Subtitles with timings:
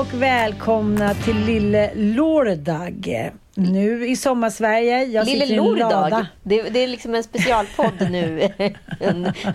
[0.00, 3.30] Och välkomna till Lille Lordag.
[3.56, 5.04] Nu i sommarsverige.
[5.04, 5.90] Jag Lille sitter i en Lordag.
[5.90, 6.26] lada.
[6.42, 8.40] Det, det är liksom en specialpodd nu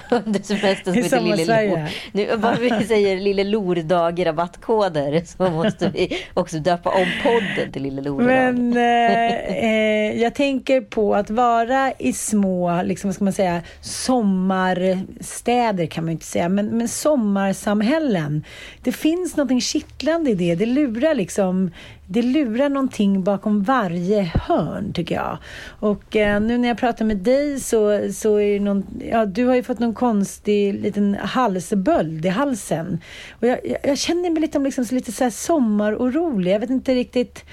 [0.09, 1.67] under semestern som heter Lille.
[1.67, 1.79] Lor.
[2.11, 7.71] Nu, bara vi säger Lille Lordag i rabattkoder så måste vi också döpa om podden
[7.71, 8.25] till Lille Lordag.
[8.25, 13.61] Men eh, eh, jag tänker på att vara i små, liksom, vad ska man säga,
[13.81, 18.43] sommarstäder kan man ju inte säga, men, men sommarsamhällen.
[18.83, 20.55] Det finns någonting kittlande i det.
[20.55, 21.71] Det lurar liksom,
[22.11, 25.37] det lurar någonting bakom varje hörn tycker jag.
[25.79, 29.45] Och eh, nu när jag pratar med dig så, så är det någon, ja du
[29.45, 33.01] har ju fått någon konstig liten halsböld i halsen.
[33.39, 36.51] Och jag, jag, jag känner mig lite, liksom, så lite så här sommarorolig.
[36.51, 37.45] Jag vet inte riktigt,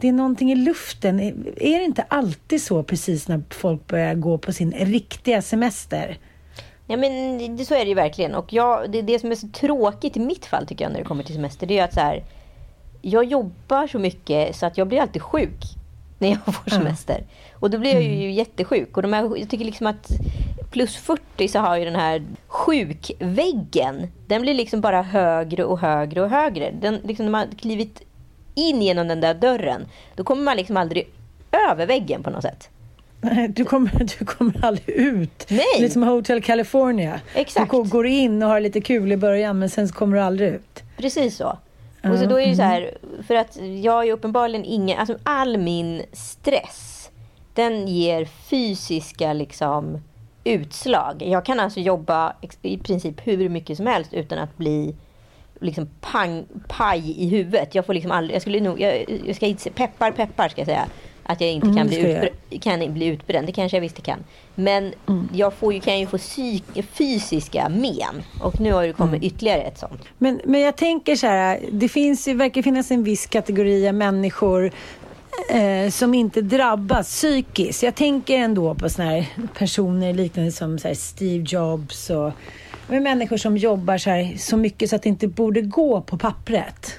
[0.00, 1.20] det är någonting i luften.
[1.56, 6.18] Är det inte alltid så precis när folk börjar gå på sin riktiga semester?
[6.86, 8.34] Ja men det, så är det ju verkligen.
[8.34, 11.04] Och jag, det, det som är så tråkigt i mitt fall tycker jag när det
[11.04, 11.66] kommer till semester.
[11.66, 12.24] Det är ju att så här,
[13.10, 15.64] jag jobbar så mycket så att jag blir alltid sjuk
[16.18, 17.24] när jag får semester.
[17.54, 18.96] Och då blir jag ju jättesjuk.
[18.96, 20.10] Och de här, jag tycker liksom att
[20.70, 26.22] plus 40 så har ju den här sjukväggen, den blir liksom bara högre och högre
[26.22, 26.70] och högre.
[26.80, 28.02] Den, liksom när man klivit
[28.54, 31.08] in genom den där dörren, då kommer man liksom aldrig
[31.70, 32.68] över väggen på något sätt.
[33.48, 35.46] Du kommer, du kommer aldrig ut.
[35.48, 35.80] Nej.
[35.80, 37.20] Lite som Hotel California.
[37.34, 37.70] Exakt.
[37.70, 40.82] Du går in och har lite kul i början men sen kommer du aldrig ut.
[40.96, 41.58] Precis så.
[42.10, 45.58] Och så då är det så här, för att jag är uppenbarligen ingen, alltså all
[45.58, 47.10] min stress,
[47.54, 50.02] den ger fysiska liksom
[50.44, 51.22] utslag.
[51.22, 54.94] Jag kan alltså jobba i princip hur mycket som helst utan att bli
[55.60, 57.74] liksom pang, paj i huvudet.
[57.74, 60.66] Jag får liksom aldrig, jag skulle nog, jag, jag ska inte peppar peppar ska jag
[60.66, 60.86] säga.
[61.28, 63.46] Att jag inte Mm, kan, det bli utbrä- kan bli utbränd.
[63.46, 64.18] Det kanske jag visst kan.
[64.54, 65.28] Men Mm.
[65.32, 68.22] jag får ju, kan ju få psyk, fysiska men.
[68.42, 69.26] Och nu har det kommit Mm.
[69.26, 70.02] ytterligare ett sånt.
[70.18, 74.72] Men, men jag tänker så här, det finns verkar finnas en viss kategori av människor
[75.50, 77.82] eh, som inte drabbas psykiskt.
[77.82, 79.26] Jag tänker ändå på såna här
[79.58, 82.32] personer liknande som Steve Jobs och
[82.88, 86.92] människor som jobbar så, här, så mycket så att det inte borde gå på pappret.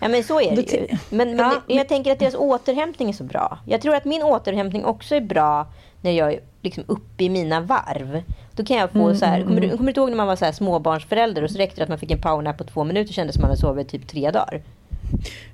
[0.00, 0.86] Ja men så är det ju.
[1.10, 3.58] Men, men Ja, jag tänker att deras återhämtning är så bra.
[3.66, 5.66] Jag tror att min återhämtning också är bra
[6.00, 8.22] när jag är liksom uppe i mina varv.
[8.52, 10.26] Då kan jag få Mm, så här, kommer, du, kommer du inte ihåg när man
[10.26, 12.84] var så här småbarnsförälder och så räckte det att man fick en powernap på två
[12.84, 14.62] minuter kändes som man hade sovit typ tre dagar.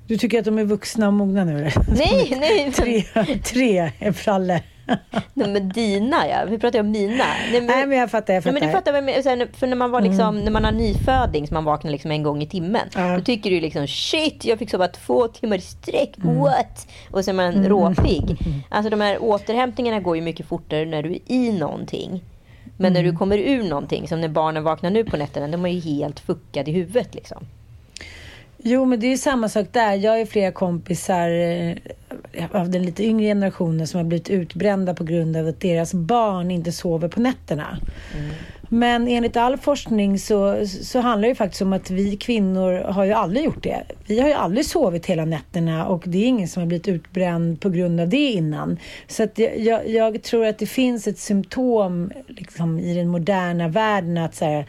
[0.07, 1.71] Du tycker att de är vuxna och mogna nu?
[1.97, 3.03] Nej, nej, Tre,
[3.43, 4.61] tre är Fralle.
[5.33, 6.45] nej men dina ja.
[6.49, 7.13] Vi pratar ju om mina.
[7.51, 8.59] Nej, Nej men jag fattar, jag Nej, fattar.
[8.59, 11.63] men du fattar här, För när man, var liksom, när man har nyföding, så man
[11.63, 12.87] vaknar liksom en gång i timmen.
[12.95, 13.15] Ja.
[13.17, 16.11] Då tycker du liksom shit, jag fick sova två timmar i sträck.
[16.17, 16.87] What?
[17.11, 18.37] Och så är man råpig.
[18.69, 22.23] Alltså de här återhämtningarna går ju mycket fortare när du är i någonting.
[22.77, 25.69] Men när du kommer ur någonting, som när barnen vaknar nu på nätterna, de är
[25.69, 27.45] ju helt fuckade i huvudet liksom.
[28.67, 29.93] Jo, men det är ju samma sak där.
[29.93, 34.93] Jag har ju flera kompisar eh, av den lite yngre generationen som har blivit utbrända
[34.93, 37.77] på grund av att deras barn inte sover på nätterna.
[38.69, 43.13] Men enligt all forskning så, så handlar det faktiskt om att vi kvinnor har ju
[43.13, 43.83] aldrig gjort det.
[44.07, 47.61] Vi har ju aldrig sovit hela nätterna och det är ingen som har blivit utbränd
[47.61, 48.79] på grund av det innan.
[49.07, 53.67] Så att jag, jag, jag tror att det finns ett symptom liksom, i den moderna
[53.67, 54.65] världen att så här,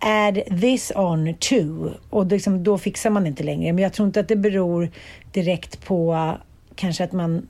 [0.00, 1.90] add this on too.
[2.10, 3.72] Och liksom, då fixar man inte längre.
[3.72, 4.90] Men jag tror inte att det beror
[5.32, 6.34] direkt på
[6.74, 7.46] kanske att man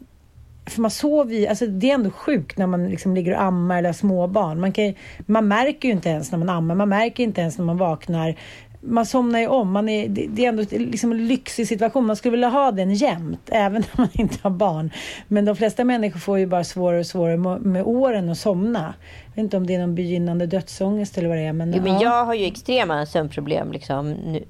[0.67, 3.79] för man sover ju, alltså det är ändå sjukt när man liksom ligger och ammar
[3.79, 4.61] eller har småbarn.
[4.61, 4.95] Man, kan,
[5.27, 8.37] man märker ju inte ens när man ammar, man märker inte ens när man vaknar.
[8.83, 12.07] Man somnar ju om, man är, det, är ändå liksom en lyxig situation.
[12.07, 14.91] Man skulle vilja ha den jämt, även när man inte har barn.
[15.29, 18.95] Men de flesta människor får ju bara svårare och svårare med åren att somna.
[19.25, 21.53] Jag vet inte om det är någon begynnande dödsångest eller vad det är.
[21.53, 24.45] Men, jo, men jag har ju extrema sömnproblem liksom, nu,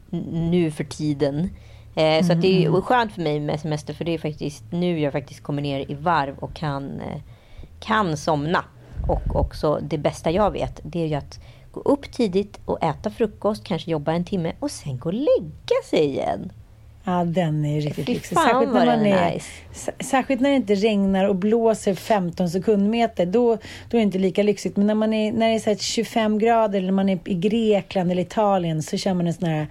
[0.51, 1.51] nu för tiden.
[1.95, 2.83] Eh, så det är mm.
[2.83, 5.95] skönt för mig med semester för det är faktiskt nu jag faktiskt kommer ner i
[5.95, 7.21] varv och kan, eh,
[7.81, 8.65] kan somna.
[9.09, 11.41] Och också det bästa jag vet det är ju att
[11.73, 15.83] gå upp tidigt och äta frukost, kanske jobba en timme och sen gå och lägga
[15.91, 16.53] sig igen.
[17.05, 18.39] Ja, den är riktigt lyxig.
[18.39, 19.93] Särskilt när, man är, nice.
[20.01, 23.27] särskilt när det inte regnar och blåser 15 sekundmeter.
[23.27, 23.57] Då,
[23.91, 24.77] då är det inte lika lyxigt.
[24.77, 28.11] Men när, man är, när det är så 25 grader eller man är i Grekland
[28.13, 29.67] eller Italien så känner man en sån här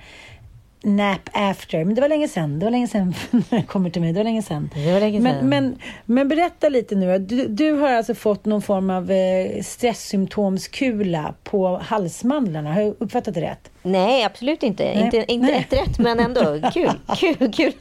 [0.84, 1.86] Nap after.
[1.86, 2.60] Men det var länge sedan.
[2.60, 4.14] Det var länge sedan när det kommer till mig.
[4.14, 4.70] Det var länge sedan.
[4.76, 5.38] Det var länge sedan.
[5.38, 7.20] Men, men, men berätta lite nu.
[7.20, 12.74] Du, du har alltså fått någon form av eh, stresssymptomskula på halsmandlarna.
[12.74, 13.72] Har jag uppfattat det rätt?
[13.82, 14.84] Nej, absolut inte.
[14.84, 15.04] Nej.
[15.04, 15.68] Inte, inte Nej.
[15.72, 16.42] ett rätt, men ändå
[16.74, 16.92] kul.
[17.18, 17.74] kul, kul.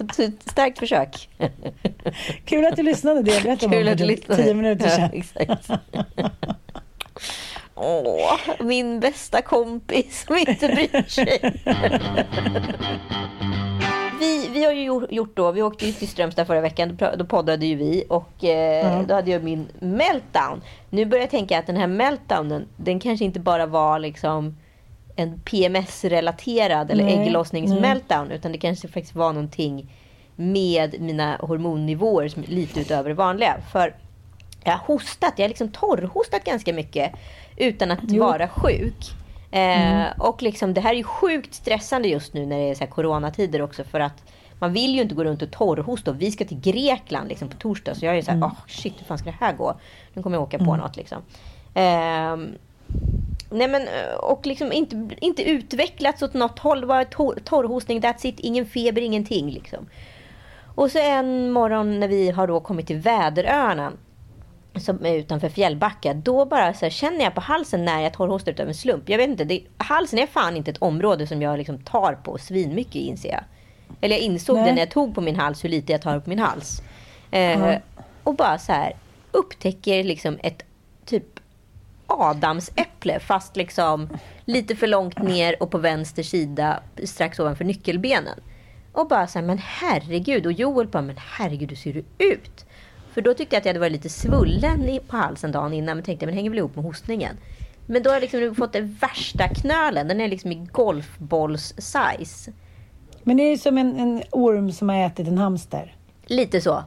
[0.50, 1.28] Starkt försök.
[2.44, 3.22] Kul att du lyssnade.
[3.22, 3.52] Det jag
[3.88, 4.42] att du lyssnade.
[4.42, 5.10] tio minuter sedan.
[5.12, 5.70] Ja, exakt.
[7.80, 11.40] Åh, min bästa kompis som inte bryr sig.
[14.20, 17.66] vi, vi har ju gjort då, vi åkte ju till Strömstad förra veckan, då poddade
[17.66, 19.06] ju vi och eh, mm.
[19.06, 20.62] då hade jag min meltdown.
[20.90, 24.56] Nu börjar jag tänka att den här meltdownen, den kanske inte bara var liksom
[25.16, 29.92] en PMS-relaterad eller ägglossnings-meltdown, utan det kanske faktiskt var någonting
[30.36, 33.56] med mina hormonnivåer som är lite utöver det vanliga.
[33.72, 33.94] För
[34.64, 37.12] jag har hostat, jag har liksom torrhostat ganska mycket
[37.58, 38.25] utan att jo.
[38.25, 39.14] vara sjuk.
[39.50, 40.12] Eh, mm.
[40.19, 42.90] Och liksom, det här är ju sjukt stressande just nu när det är så här
[42.90, 43.84] coronatider också.
[43.84, 44.22] För att
[44.58, 46.12] man vill ju inte gå runt och torrhosta.
[46.12, 47.94] Vi ska till Grekland liksom, på torsdag.
[47.94, 48.49] Så jag är så här, mm.
[48.49, 49.81] oh, shit, hur fan ska det här gå?
[50.14, 50.81] Nu kommer jag åka på mm.
[50.81, 51.19] något liksom.
[51.75, 52.37] Eh,
[53.50, 53.82] nej men,
[54.20, 56.81] och liksom inte, inte utvecklats åt något håll.
[56.81, 58.40] Det var tor torrhostning, that's it.
[58.40, 59.87] Ingen feber, ingenting liksom.
[60.75, 63.93] Och så en morgon när vi har då kommit till Väderöarna
[64.76, 68.53] som är utanför Fjällbacka, då bara så här, känner jag på halsen när jag torrhostar
[68.53, 69.09] utav en slump.
[69.09, 72.38] Jag vet inte, det, halsen är fan inte ett område som jag liksom tar på
[72.38, 73.44] svinmycket inser jag.
[74.00, 74.65] Eller jag insåg Nej.
[74.65, 76.82] det när jag tog på min hals, hur lite jag tar på min hals.
[77.31, 77.81] Eh, mm.
[78.23, 78.93] Och bara så här,
[79.32, 80.62] upptäcker liksom ett
[81.05, 81.41] typ
[82.06, 84.09] adamsäpple fast liksom
[84.44, 88.41] lite för långt ner och på vänster sida strax ovanför nyckelbenen.
[88.93, 90.47] Och bara så här, men herregud.
[90.47, 92.67] Och Joel bara, men herregud, hur ser du ut?
[93.19, 95.97] För då tyckte jag att jag hade varit lite svullen på halsen dagen innan.
[95.97, 97.37] Men tänkte, men hänger väl ihop med hostningen.
[97.87, 100.09] Men då har jag liksom fått den värsta knölen.
[100.09, 102.53] Den är liksom i golfbolls-size.
[103.23, 105.97] Men det är som en, en orm som har ätit en hamster.
[106.26, 106.85] Lite så.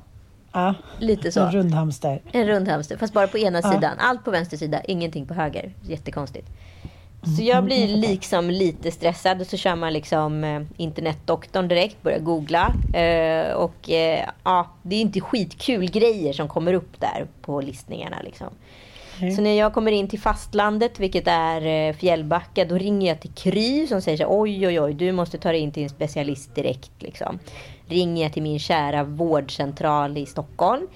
[0.51, 1.39] Ja, Lite så.
[1.39, 2.21] En rund hamster.
[2.31, 3.71] En rund hamster, fast bara på ena ja.
[3.71, 3.97] sidan.
[3.99, 5.73] Allt på vänster sida, ingenting på höger.
[5.81, 6.47] Jättekonstigt.
[7.23, 12.19] Så jag blir liksom lite stressad och så kör man liksom eh, internetdoktorn direkt, börjar
[12.19, 12.73] googla.
[12.93, 18.17] Eh, och eh, ja, det är inte skitkul grejer som kommer upp där på listningarna
[18.23, 18.47] liksom.
[19.21, 19.35] Mm.
[19.35, 23.31] Så när jag kommer in till fastlandet, vilket är eh, Fjällbacka, då ringer jag till
[23.31, 26.55] Kry som säger så oj oj oj, du måste ta dig in till en specialist
[26.55, 26.91] direkt.
[26.99, 27.39] Liksom.
[27.87, 30.87] Ringer jag till min kära vårdcentral i Stockholm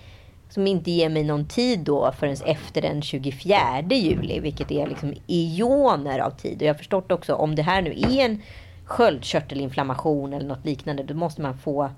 [0.55, 5.13] som inte ger mig någon tid då förrän efter den 24 juli, vilket är liksom
[5.27, 6.55] eoner av tid.
[6.57, 8.41] Och jag har förstått också om det här nu är en
[8.85, 11.89] sköldkörtelinflammation eller något liknande, då måste man få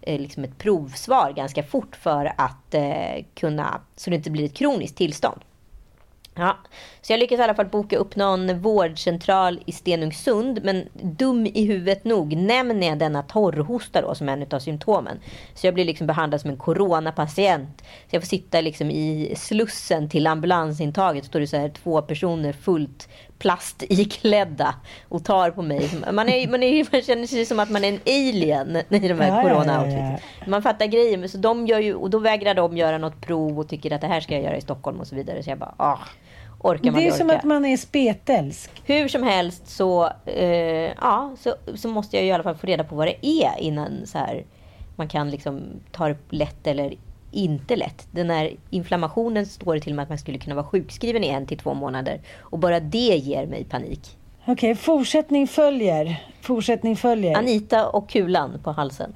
[0.00, 4.54] eh, liksom ett provsvar ganska fort för att eh, kunna, så det inte blir ett
[4.54, 5.40] kroniskt tillstånd.
[6.34, 6.58] Ja,
[7.02, 10.60] så jag lyckades i alla fall boka upp någon vårdcentral i Stenungsund.
[10.64, 15.20] Men dum i huvudet nog nämner jag denna torrhosta då som en av symptomen.
[15.54, 17.80] Så jag blir liksom behandlad som en coronapatient.
[17.80, 21.24] Så jag får sitta liksom i slussen till ambulansintaget.
[21.24, 23.08] Står det så här två personer fullt
[23.40, 24.74] plastiklädda
[25.08, 25.90] och tar på mig.
[26.12, 29.20] Man, är, man, är, man känner sig som att man är en alien i de
[29.20, 31.28] här ja, corona ja, ja, Man fattar grejer.
[31.28, 34.06] Så de gör ju, och då vägrar de göra något prov och tycker att det
[34.06, 35.42] här ska jag göra i Stockholm och så vidare.
[35.42, 35.98] Så jag bara, ah,
[36.60, 37.16] orkar man Det är orka.
[37.16, 38.70] som att man är spetälsk.
[38.84, 42.84] Hur som helst så, eh, ja, så, så måste jag i alla fall få reda
[42.84, 44.44] på vad det är innan så här,
[44.96, 46.94] man kan liksom ta det lätt eller
[47.30, 48.06] inte lätt.
[48.10, 51.28] Den här inflammationen står det till och med att man skulle kunna vara sjukskriven i
[51.28, 52.20] en till två månader.
[52.38, 54.16] Och bara det ger mig panik.
[54.42, 56.16] Okej, okay, fortsättning följer.
[56.40, 57.36] Fortsättning följer.
[57.36, 59.12] Anita och kulan på halsen.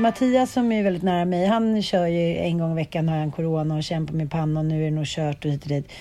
[0.00, 3.32] Mattias som är väldigt nära mig, han kör ju en gång i veckan har han
[3.32, 5.92] corona och kämpar med pannan och nu är det nog kört och hit och dit.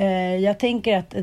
[0.00, 1.14] Uh, jag tänker att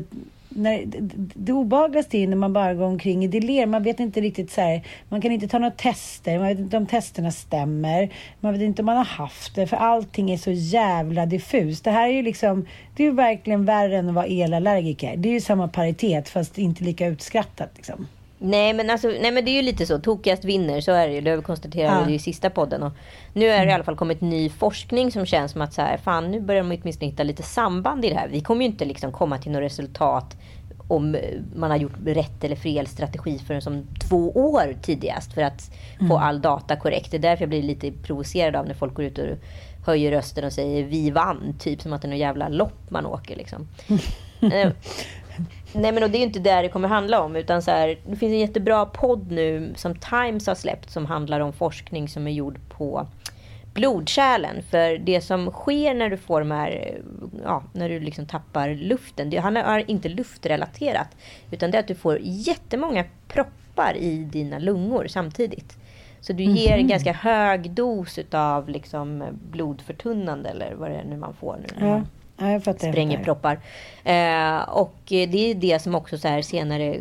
[0.56, 0.98] när, det,
[1.34, 3.70] det obehagligaste är när man bara går omkring i delirium.
[3.70, 6.76] Man vet inte riktigt så här, man kan inte ta några tester, man vet inte
[6.76, 8.10] om testerna stämmer,
[8.40, 11.84] man vet inte om man har haft det, för allting är så jävla diffust.
[11.84, 15.16] Det här är ju liksom, det är ju verkligen värre än att vara elallergiker.
[15.16, 18.06] Det är ju samma paritet fast inte lika utskrattat liksom.
[18.38, 21.14] Nej men, alltså, nej men det är ju lite så, tokigast vinner, så är det
[21.14, 21.20] ju.
[21.20, 22.10] Det konstaterade ja.
[22.10, 22.82] i sista podden.
[22.82, 22.92] Och
[23.32, 25.96] nu är det i alla fall kommit ny forskning som känns som att så här,
[25.96, 28.28] fan nu börjar de åtminstone hitta lite samband i det här.
[28.28, 30.36] Vi kommer ju inte liksom komma till något resultat
[30.88, 31.16] om
[31.56, 36.08] man har gjort rätt eller fel strategi förrän som två år tidigast för att mm.
[36.08, 37.10] få all data korrekt.
[37.10, 39.26] Det är därför jag blir lite provocerad av när folk går ut och
[39.86, 43.06] höjer rösten och säger vi vann, typ som att det är något jävla lopp man
[43.06, 43.68] åker liksom.
[45.72, 47.36] Nej men och det är inte det det kommer handla om.
[47.36, 51.40] Utan så här, det finns en jättebra podd nu som Times har släppt som handlar
[51.40, 53.06] om forskning som är gjord på
[53.76, 54.62] blodkärlen.
[54.70, 57.00] För det som sker när du får de här,
[57.44, 59.30] ja, när du liksom tappar luften.
[59.30, 61.08] Det är inte luftrelaterat.
[61.50, 65.76] Utan det är att du får jättemånga proppar i dina lungor samtidigt.
[66.20, 71.04] Så du ger mm en ganska hög dos av liksom blodförtunnande eller vad det är
[71.04, 71.56] nu man får.
[71.60, 71.86] Nu.
[71.86, 72.02] Ja.
[72.38, 73.60] Ja, jag fattar, spränger proppar.
[74.04, 76.98] Eh, och det är det som också så här senare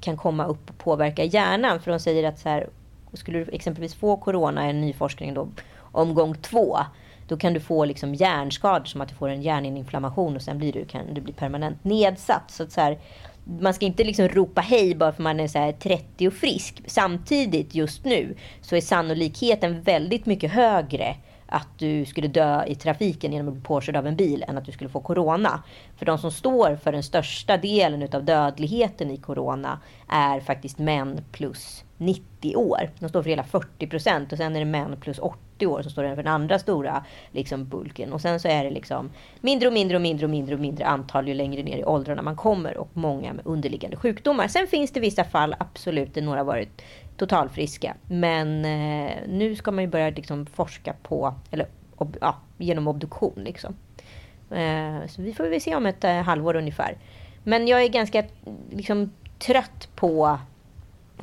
[0.00, 1.80] kan komma upp och påverka hjärnan.
[1.80, 2.68] För de säger att så här,
[3.12, 5.48] skulle du exempelvis få corona, en ny forskning då,
[5.92, 6.78] omgång två.
[7.28, 10.72] Då kan du få liksom hjärnskador som att du får en hjärninflammation och sen blir
[10.72, 12.50] du, kan du bli permanent nedsatt.
[12.50, 12.98] Så, att så här,
[13.60, 16.82] man ska inte liksom ropa hej bara för man är så 30 och frisk.
[16.86, 21.16] Samtidigt just nu så är sannolikheten väldigt mycket högre
[21.48, 24.64] att du skulle dö i trafiken genom att bli påkörd av en bil än att
[24.64, 25.62] du skulle få corona.
[25.96, 31.20] För de som står för den största delen utav dödligheten i corona är faktiskt män
[31.32, 32.90] plus 90 år.
[32.98, 35.90] De står för hela 40 procent och sen är det män plus 80 år som
[35.90, 38.12] står för den andra stora liksom, bulken.
[38.12, 40.86] Och sen så är det liksom mindre och mindre och mindre och mindre och mindre
[40.86, 44.48] antal ju längre ner i åldrarna man kommer och många med underliggande sjukdomar.
[44.48, 46.82] Sen finns det vissa fall, absolut, där några varit
[47.18, 47.94] totalfriska.
[48.06, 53.34] Men eh, nu ska man ju börja liksom forska på, eller ob, ja, genom obduktion.
[53.36, 53.76] Liksom.
[54.50, 56.96] Eh, så vi får väl se om ett eh, halvår ungefär.
[57.44, 58.24] Men jag är ganska
[58.70, 60.38] liksom, trött på,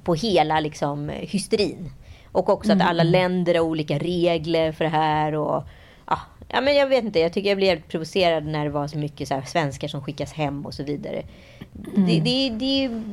[0.03, 1.91] på hela liksom, hysterin.
[2.31, 2.81] Och också mm.
[2.81, 5.35] att alla länder har olika regler för det här.
[5.35, 5.63] Och,
[6.07, 8.97] ja, ja, men jag vet inte, jag tycker jag blev provocerad när det var så
[8.97, 11.23] mycket så här, svenskar som skickas hem och så vidare.
[11.95, 12.05] Mm.
[12.05, 13.03] Det, det, det är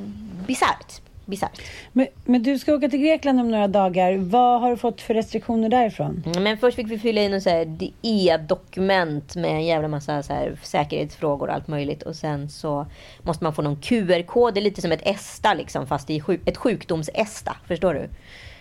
[0.46, 1.62] bisarrt bisarrt.
[1.92, 4.16] Men, men, du ska åka till Grekland om några dagar.
[4.16, 6.22] Vad har du fått för restriktioner därifrån?
[6.26, 10.58] Mm, men först fick vi fylla in ett e-dokument med en jävla massa så här
[10.62, 12.02] säkerhetsfrågor och allt möjligt.
[12.02, 12.86] Och sen så
[13.22, 14.54] måste man få någon QR-kod.
[14.54, 17.56] Det är lite som ett ESTA liksom, fast i sjuk ett sjukdoms-ESTA.
[17.66, 18.08] Förstår du?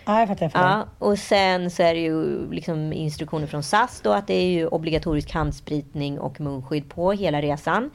[0.04, 0.44] Ja, jag fattar.
[0.44, 0.68] Jag fattar.
[0.68, 4.50] Ja, och sen så är det ju liksom instruktioner från SAS då att det är
[4.50, 7.90] ju obligatorisk handspritning och munskydd på hela resan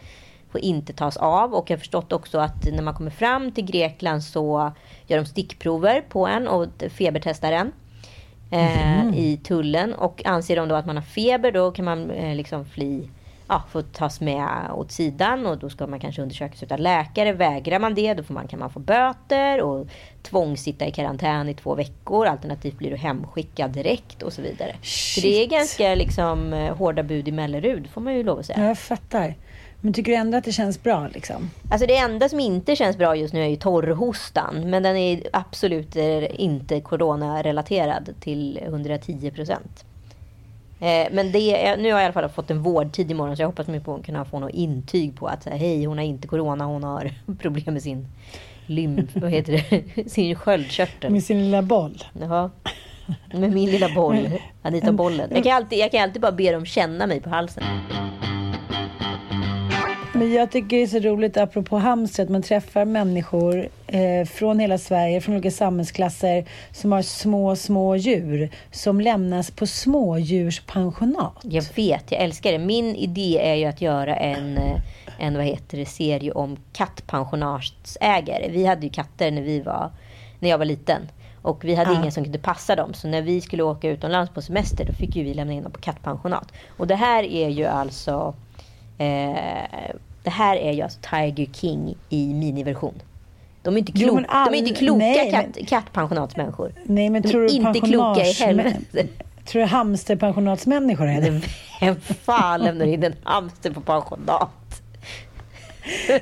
[0.58, 1.54] får inte tas av.
[1.54, 4.72] Och jag har förstått också att när man kommer fram till Grekland så
[5.08, 7.72] gör de stickprover på en och febertestar en.
[8.52, 9.14] Eh, mm.
[9.14, 9.94] i tullen.
[9.94, 13.08] Och anser de då att man har feber då kan man eh, liksom fly
[13.48, 17.34] ja, få tas med åt sidan och då ska man kanske undersökas av läkare.
[17.34, 19.88] Vägrar man det då får man, kan man få böter och
[20.22, 22.26] tvångssitta i karantän i två veckor.
[22.26, 24.76] Alternativt blir du hemskickad direkt och så vidare.
[24.82, 25.24] Shit.
[25.24, 28.46] Så det är ganska liksom, eh, hårda bud i Mellerud får man ju lov att
[28.46, 28.68] säga.
[28.68, 29.36] Jag fattar.
[29.82, 31.08] Men tycker du ändå att det känns bra?
[31.14, 31.50] Liksom?
[31.72, 34.70] Alltså det enda som inte känns bra just nu är ju torrhostan.
[34.70, 39.86] Men den är absolut inte coronarelaterad till 110 procent.
[40.80, 43.48] Eh, men det, nu har jag i alla fall fått en vårdtid imorgon så jag
[43.48, 46.66] hoppas mycket på att kunna få något intyg på att hej, hon har inte corona,
[46.66, 48.08] hon har problem med sin
[48.66, 51.12] lymf, vad heter det, sin sköldkörtel.
[51.12, 52.04] Med sin lilla boll.
[52.20, 52.52] Jaha.
[53.34, 54.30] Med min lilla boll,
[54.62, 55.30] Anita Bollen.
[55.34, 57.64] Jag kan, alltid, jag kan alltid bara be dem känna mig på halsen.
[60.18, 64.60] Men jag tycker det är så roligt, apropå Halmstad, att man träffar människor eh, från
[64.60, 71.38] hela Sverige, från olika samhällsklasser, som har små, små djur, som lämnas på smådjurspensionat.
[71.44, 72.60] Jag vet, jag älskar det.
[72.60, 74.82] Min idé är ju att göra en, eh,
[75.20, 78.50] en vad heter det, serie om kattpensionatsägare.
[78.52, 79.92] Vi hade ju katter när, vi var,
[80.40, 81.02] när jag var liten.
[81.42, 82.00] Och vi hade ja.
[82.00, 82.94] ingen som kunde passa dem.
[82.94, 85.72] Så när vi skulle åka utomlands på semester, då fick ju vi lämna in dem
[85.72, 86.52] på kattpensionat.
[86.78, 88.36] Och det här är ju alltså
[88.98, 93.02] Eh, det här är ju alltså Tiger King i miniversion.
[93.62, 96.72] De är inte, klok, jo, all, de är inte kloka nej, katt, men, kattpensionatsmänniskor.
[96.84, 99.08] Nej, men de tror är inte kloka i helvete.
[99.46, 101.42] Tror du hamsterpensionatsmänniskor är det?
[101.82, 104.50] Vem fan lämnar in en hamster på pensionat?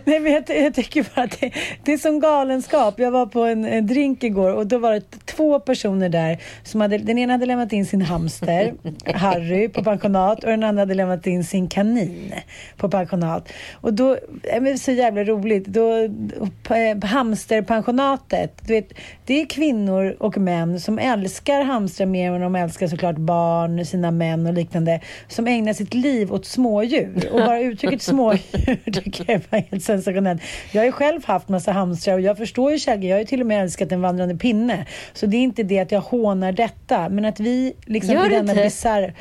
[0.03, 1.51] Nej, men jag, jag tycker bara att det,
[1.83, 2.99] det, är som galenskap.
[2.99, 6.37] Jag var på en, en, drink igår och då var det två personer där.
[6.63, 8.73] Som hade, den ena hade lämnat in sin hamster,
[9.05, 12.33] Harry, på pensionat och den andra hade lämnat in sin kanin
[12.77, 13.49] på pensionat.
[13.73, 15.65] Och då, det är så jävla roligt.
[15.65, 15.97] Då,
[16.69, 18.93] eh, hamsterpensionatet, du vet,
[19.25, 24.11] det är kvinnor och män som älskar hamstrar mer än de älskar såklart barn, sina
[24.11, 25.01] män och liknande.
[25.27, 27.29] Som ägnar sitt liv åt smådjur.
[27.31, 30.41] Och bara uttrycket smådjur tycker jag var helt sensationellt.
[30.71, 33.25] Jag har ju själv haft massa hamstrar och jag förstår ju Shaggy, jag har ju
[33.25, 34.85] till och med älskat en vandrande pinne.
[35.13, 38.29] Så det är inte det att jag hånar detta, men att vi liksom gör i
[38.29, 38.63] denna inte?
[38.63, 39.13] bisarr...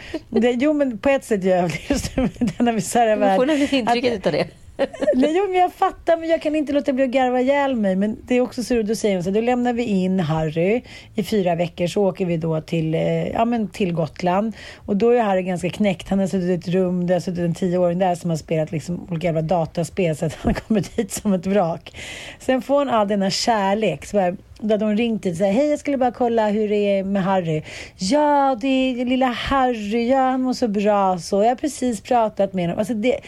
[0.60, 1.90] Jo, men på ett sätt gör jag det.
[1.90, 2.14] Just
[2.56, 3.28] denna bisarra värld.
[3.28, 4.63] Man får nämligen intrycket av det.
[5.14, 7.96] Nej, jo, men jag fattar, men jag kan inte låta bli att garva ihjäl mig.
[7.96, 10.82] Men det är också så, då säger hon så då lämnar vi in Harry
[11.14, 14.56] i fyra veckor, så åker vi då till, eh, ja, men till Gotland.
[14.86, 16.08] Och då är Harry ganska knäckt.
[16.08, 18.72] Han har suttit i ett rum, det har suttit en tioåring där som har spelat
[18.72, 21.96] liksom olika jävla dataspel, så att han har kommit som ett vrak.
[22.38, 24.06] Sen får han all denna kärlek.
[24.06, 26.68] Så bara, då hade hon ringt dit och sagt, hej jag skulle bara kolla hur
[26.68, 27.62] det är med Harry.
[27.96, 31.42] Ja, det är lilla Harry, ja han mår så bra så.
[31.42, 32.78] Jag har precis pratat med honom.
[32.78, 33.20] Alltså det,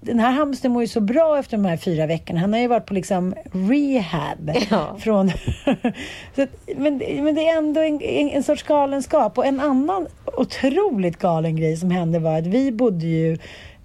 [0.00, 2.40] den här hamstern mår ju så bra efter de här fyra veckorna.
[2.40, 4.50] Han har ju varit på liksom rehab.
[4.70, 4.96] Ja.
[4.98, 5.30] Från
[6.36, 9.38] så att, men, men det är ändå en, en, en sorts galenskap.
[9.38, 13.38] Och en annan otroligt galen grej som hände var att vi bodde ju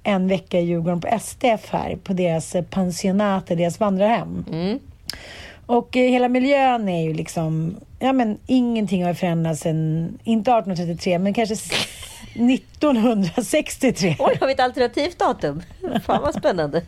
[0.04, 4.46] en vecka i Djurgården på STF här, på deras pensionat, deras vandrarhem.
[4.52, 4.80] Mm.
[5.66, 11.20] Och eh, hela miljön är ju liksom, ja men ingenting har förändrats sen, inte 1833,
[11.20, 11.56] men kanske
[12.36, 14.16] 1963.
[14.20, 15.62] Oj, har vi ett alternativt datum?
[16.06, 16.82] Fan vad spännande.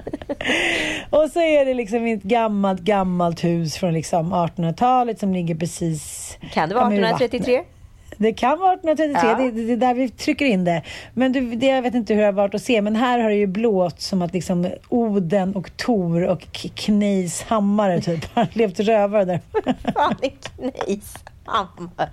[1.09, 6.37] Och så är det liksom ett gammalt, gammalt hus från liksom 1800-talet som ligger precis...
[6.53, 7.57] Kan det vara ja, men vid 1833?
[7.57, 7.73] vattnet.
[8.19, 9.37] Det kan vara 1833, Ja.
[9.37, 10.81] det, det, det är där vi trycker in det.
[11.13, 13.29] Men du, det, jag vet inte hur det har varit att se, men här har
[13.29, 16.41] det ju blåst som att liksom Oden och Tor och
[16.75, 19.39] Kneis hammare typ har levt rövare där.
[19.93, 22.09] Fan, en knejshammare.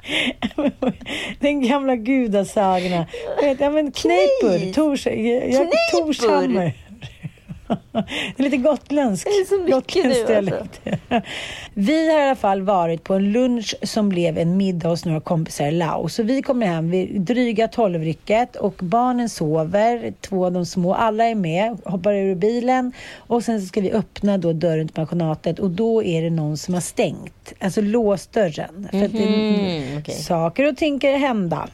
[1.40, 3.06] Den gamla gudasagorna.
[3.58, 4.74] Ja, men Kneipur, Kneis.
[4.74, 6.72] Tors, ja, Kneipur.
[7.92, 9.26] Det är lite gotländsk.
[9.26, 10.80] Det är så gotländsk nu, dialekt.
[11.74, 15.20] Vi har i alla fall varit på en lunch som blev en middag hos några
[15.20, 16.14] kompisar i Laos.
[16.14, 21.24] Så vi kommer hem vid dryga tolvrycket och barnen sover, två av de små, alla
[21.24, 25.58] är med, hoppar ur bilen och sen så ska vi öppna då dörren till pensionatet
[25.58, 28.88] och då är det någon som har stängt, alltså låst dörren.
[28.90, 30.14] För att det, Mhm, okej.
[30.14, 31.68] saker och ting kan hända.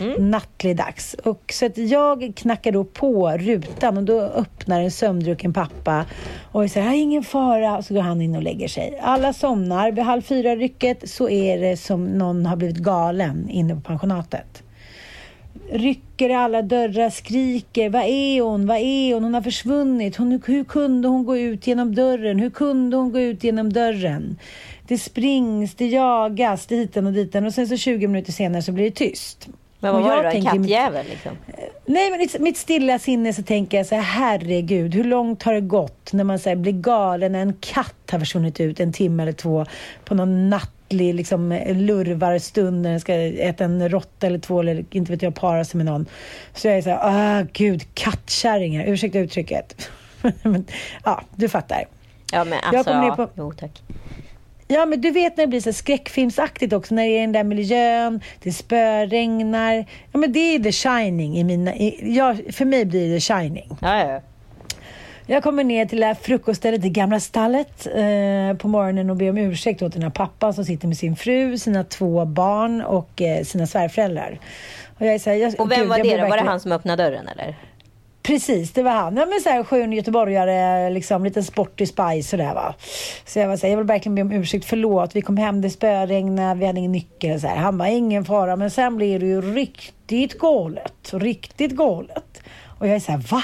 [0.00, 0.30] Mm.
[0.30, 1.14] Nattlig dags.
[1.14, 6.04] Och så att jag knackar då på rutan och då öppnar en sömndrucken pappa
[6.52, 8.98] och säger ingen fara och så går han in och lägger sig.
[9.02, 9.92] Alla somnar.
[9.92, 14.62] Vid halv fyra rycket så är det som någon har blivit galen inne på pensionatet.
[15.70, 17.90] Rycker i alla dörrar, skriker.
[17.90, 18.66] Vad är hon?
[18.66, 19.24] Vad är hon?
[19.24, 20.16] Hon har försvunnit.
[20.16, 22.38] Hon, hur kunde hon gå ut genom dörren?
[22.38, 24.38] Hur kunde hon gå ut genom dörren?
[24.88, 28.72] Det springs, det jagas, det hiten och diten och sen så 20 minuter senare så
[28.72, 29.48] blir det tyst.
[29.80, 30.48] Men vad Och var jag det då?
[30.48, 31.32] En kattjävel liksom?
[31.86, 35.54] Nej, men i mitt stilla sinne så tänker jag så här, herregud, hur långt har
[35.54, 38.92] det gått när man så här, blir galen när en katt har försvunnit ut en
[38.92, 39.66] timme eller två
[40.04, 45.12] på någon nattlig liksom, lurvarstund när den ska äta en råtta eller två eller inte
[45.12, 46.06] vet jag, para sig med någon.
[46.54, 49.90] Så jag är så här, ah gud, kattkärringar, ursäkta uttrycket.
[50.42, 50.64] men,
[51.04, 51.84] ja, du fattar.
[52.32, 52.92] Ja, men Jag alltså...
[52.92, 53.16] kom ner ja.
[53.16, 53.82] på- Jo, tack.
[54.70, 57.44] Ja, men du vet när det blir så skräckfilmsaktigt också, när det är den där
[57.44, 59.84] miljön, det spöregnar.
[60.12, 61.74] Ja, men det är The Shining i mina...
[61.74, 63.76] I, ja, för mig blir det The Shining.
[63.80, 64.20] Ja, ja, ja.
[65.26, 69.30] Jag kommer ner till det här frukoststället, det gamla stallet, eh, på morgonen och ber
[69.30, 73.22] om ursäkt åt den här pappan som sitter med sin fru, sina två barn och
[73.22, 74.38] eh, sina svärföräldrar.
[74.98, 76.08] Och, jag är så här, jag, Och vem gud, var det då?
[76.10, 77.56] Var det verkligen- han som öppnade dörren eller?
[78.28, 79.16] Precis, det var han.
[79.16, 82.74] Ja, men så här, skön göteborgare, liksom, lite sportig spice sådär va.
[83.26, 85.16] Så jag var så här, jag vill verkligen be om ursäkt, förlåt.
[85.16, 87.40] Vi kom hem, det spöregnade, vi hade ingen nyckel.
[87.40, 87.56] Så här.
[87.56, 88.56] Han var ingen fara.
[88.56, 91.12] Men sen blev det ju riktigt galet.
[91.12, 92.42] Riktigt galet.
[92.78, 93.42] Och jag är så här, va?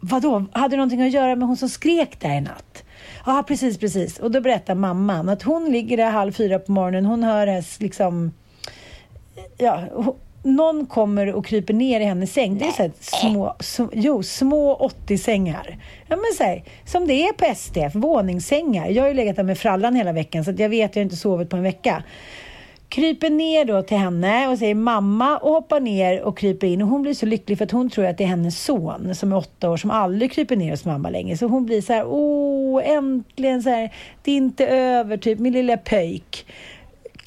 [0.00, 0.44] Vadå?
[0.52, 2.84] Hade det någonting att göra med hon som skrek där i natt?
[3.26, 4.18] Ja, precis, precis.
[4.18, 7.04] Och då berättar mamman att hon ligger där halv fyra på morgonen.
[7.04, 8.32] Hon hör det här liksom
[9.56, 9.80] ja,
[10.42, 12.58] någon kommer och kryper ner i hennes säng.
[12.58, 15.78] Det är så små, sm, jo, små 80-sängar.
[16.08, 18.88] Ja, men så här, som det är på STF, våningssängar.
[18.88, 21.02] Jag har ju legat där med frallan hela veckan så att jag vet att jag
[21.02, 22.02] inte sovit på en vecka.
[22.88, 26.82] Kryper ner då till henne och säger mamma och hoppar ner och kryper in.
[26.82, 29.32] Och hon blir så lycklig för att hon tror att det är hennes son som
[29.32, 31.36] är åtta år som aldrig kryper ner hos mamma längre.
[31.36, 35.52] Så hon blir så här, åh äntligen så här, det är inte över typ, min
[35.52, 36.46] lilla pöjk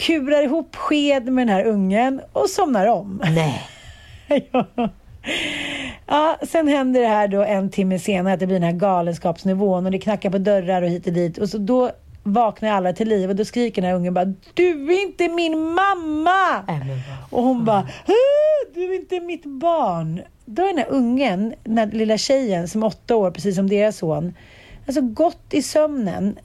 [0.02, 3.22] kurar ihop sked med den här ungen och somnar om.
[3.36, 3.62] Nej.
[4.52, 4.68] ja.
[6.08, 9.86] Ja, sen händer det här då en timme senare att det blir den här galenskapsnivån
[9.86, 11.92] och det knackar på dörrar och hit och dit och så då
[12.24, 15.60] vaknar alla till liv och då skriker den här ungen bara Du är inte min
[15.60, 16.66] mamma!
[17.30, 17.88] och hon bara
[18.74, 20.22] Du är inte mitt barn.
[20.46, 23.70] Då är den här ungen, den här lilla tjejen som är åtta år, precis som
[23.70, 24.34] deras son,
[24.86, 26.40] alltså gått i sömnen.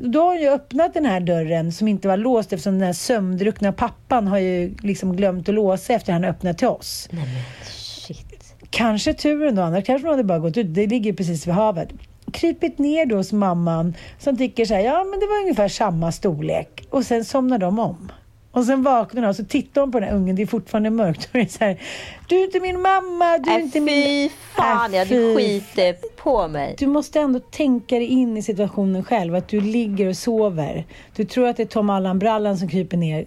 [0.00, 2.92] Då har hon ju öppnat den här dörren som inte var låst eftersom den här
[2.92, 7.08] sömndruckna pappan har ju liksom glömt att låsa efter att han öppnat till oss.
[7.10, 8.54] Nej men shit.
[8.70, 10.74] Kanske turen då, annars kanske hon hade bara gått ut.
[10.74, 11.88] Det ligger precis vid havet.
[12.32, 16.12] Krypit ner då hos mamman som tycker så här, ja men det var ungefär samma
[16.12, 16.86] storlek.
[16.90, 18.12] Och sen somnar de om.
[18.54, 20.90] Och sen vaknar hon och så tittar hon på den här ungen, det är fortfarande
[20.90, 21.28] mörkt.
[21.32, 21.80] Och är så här,
[22.28, 24.04] du är inte min mamma, du är Äh, inte min...
[24.04, 26.74] fy fan, Äh, jag fy hade skiter på mig.
[26.78, 30.84] Du måste ändå tänka dig in i situationen själv, att du ligger och sover.
[31.16, 33.24] Du tror att det är Tom Allan-brallan som kryper ner.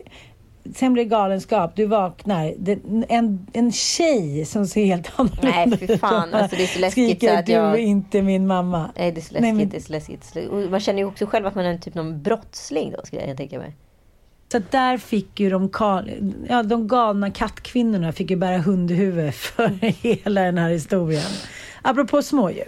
[0.76, 2.54] Sen blir det galenskap, du vaknar.
[2.58, 6.36] Det, en, en tjej som ser helt annorlunda Nej, fy fan, ut.
[6.36, 8.92] alltså, det är så läskigt Skriker att du jag- är inte min mamma.
[8.98, 9.58] Nej, det är så Nej, läskigt.
[9.58, 10.36] men- det är så läskigt.
[10.52, 13.38] Och man känner ju också själv att man är typ någon brottsling då, skulle jag
[13.38, 13.76] tänka mig.
[14.52, 15.70] Så där fick ju de,
[16.50, 19.70] ja, de galna kattkvinnorna fick ju bära hundhuvud för
[20.04, 21.32] hela den här historien.
[21.82, 22.68] Apropå smådjur.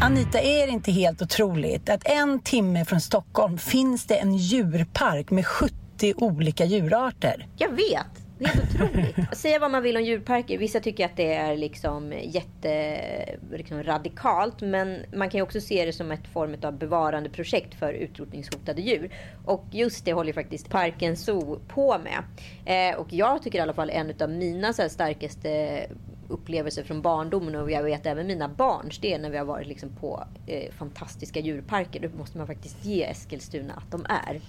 [0.00, 5.30] Anita, är det inte helt otroligt att en timme från Stockholm finns det en djurpark
[5.30, 5.74] med 70
[6.16, 7.46] olika djurarter?
[7.56, 8.23] Jag vet.
[8.44, 9.36] Helt otroligt.
[9.36, 10.58] Säga vad man vill om djurparker.
[10.58, 14.60] Vissa tycker att det är liksom jätte liksom radikalt.
[14.60, 19.10] Men man kan ju också se det som ett form av bevarandeprojekt för utrotningshotade djur.
[19.44, 22.24] Och just det håller faktiskt Parken Zoo på med.
[22.64, 25.80] Eh, och jag tycker i alla fall en av mina så här, starkaste
[26.28, 29.66] upplevelser från barndomen och jag vet även mina barns det är när vi har varit
[29.66, 32.00] liksom på eh, fantastiska djurparker.
[32.00, 34.40] Då måste man faktiskt ge Eskilstuna att de är.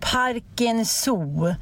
[0.00, 1.54] Parken Zoo.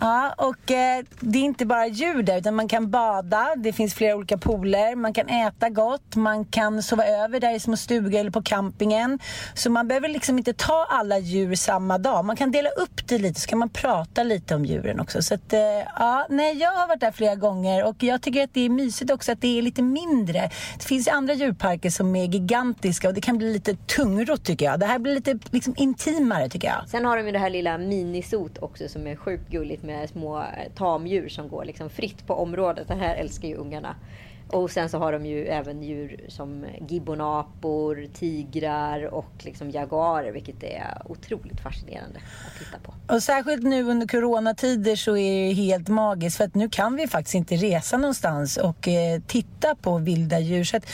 [0.00, 3.94] Ja, och eh, det är inte bara djur där utan man kan bada, det finns
[3.94, 8.20] flera olika pooler, man kan äta gott, man kan sova över där i små stugor
[8.20, 9.18] eller på campingen.
[9.54, 12.24] Så man behöver liksom inte ta alla djur samma dag.
[12.24, 15.22] Man kan dela upp det lite så kan man prata lite om djuren också.
[15.22, 15.60] Så att, eh,
[15.98, 19.10] ja, nej, jag har varit där flera gånger och jag tycker att det är mysigt
[19.10, 20.50] också att det är lite mindre.
[20.78, 24.80] Det finns andra djurparker som är gigantiska och det kan bli lite tungrot tycker jag.
[24.80, 26.88] Det här blir lite liksom, intimare tycker jag.
[26.88, 30.08] Sen har de ju det här lilla minisot också som är sjukt gulligt Typ med
[30.08, 32.88] små eh, tamdjur som går liksom fritt på området.
[32.88, 33.96] Det här älskar ju ungarna.
[34.52, 40.32] Och sen så har de ju även djur som eh, gibbonapor, tigrar och liksom jaguarer
[40.32, 43.14] vilket är otroligt fascinerande att titta på.
[43.14, 47.06] Och särskilt nu under coronatider så är det helt magiskt för att nu kan vi
[47.06, 50.64] faktiskt inte resa någonstans och eh, titta på vilda djur.
[50.64, 50.86] Så att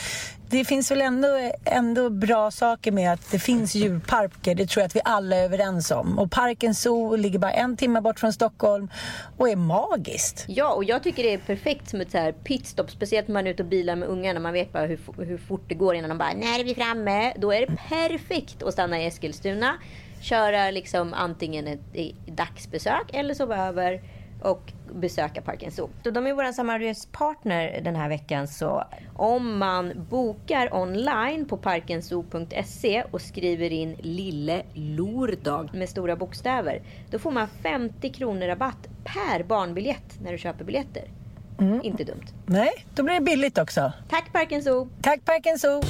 [0.49, 4.55] det finns väl ändå, ändå bra saker med att det finns djurparker.
[4.55, 6.19] Det tror jag att vi alla är överens om.
[6.19, 8.89] Och Parken Zoo ligger bara en timme bort från Stockholm
[9.37, 10.45] och är magiskt.
[10.47, 12.91] Ja, och jag tycker det är perfekt som ett så här pitstop.
[12.91, 14.39] Speciellt när man är ute och bilar med ungarna.
[14.39, 17.33] Man vet bara hur, hur fort det går innan de bara, när är vi framme?
[17.37, 19.73] Då är det perfekt att stanna i Eskilstuna.
[20.21, 24.01] Köra liksom antingen ett, ett dagsbesök eller sova över
[24.47, 25.89] och besöka Parken Zoo.
[26.03, 28.47] Så de är vår samarbetspartner den här veckan.
[28.47, 28.83] Så
[29.15, 36.81] om man bokar online på parkenzoo.se och skriver in Lille Lordag med stora bokstäver.
[37.11, 41.03] Då får man 50 kronor rabatt per barnbiljett när du köper biljetter.
[41.83, 42.25] Inte dumt.
[42.45, 43.91] Nej, då blir det billigt också.
[44.09, 44.89] Tack Parken Zoo!
[45.01, 45.81] Tack Parken Zoo!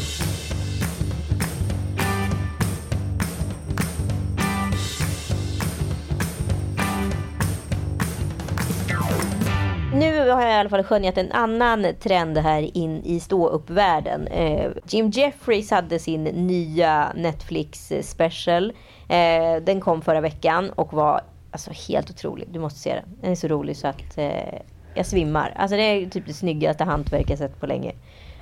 [10.00, 14.28] Nu har jag i alla fall skönjat en annan trend här in i ståuppvärlden.
[14.28, 18.74] Eh, Jim Jeffries hade sin nya Netflix eh, special.
[19.10, 22.48] Eh, den kom förra veckan och var alltså, helt otrolig.
[22.52, 23.04] Du måste se den.
[23.22, 24.60] Den är så rolig så att eh,
[24.94, 25.54] jag svimmar.
[25.56, 27.94] Alltså det är typ det snyggaste hantverk jag sett på länge.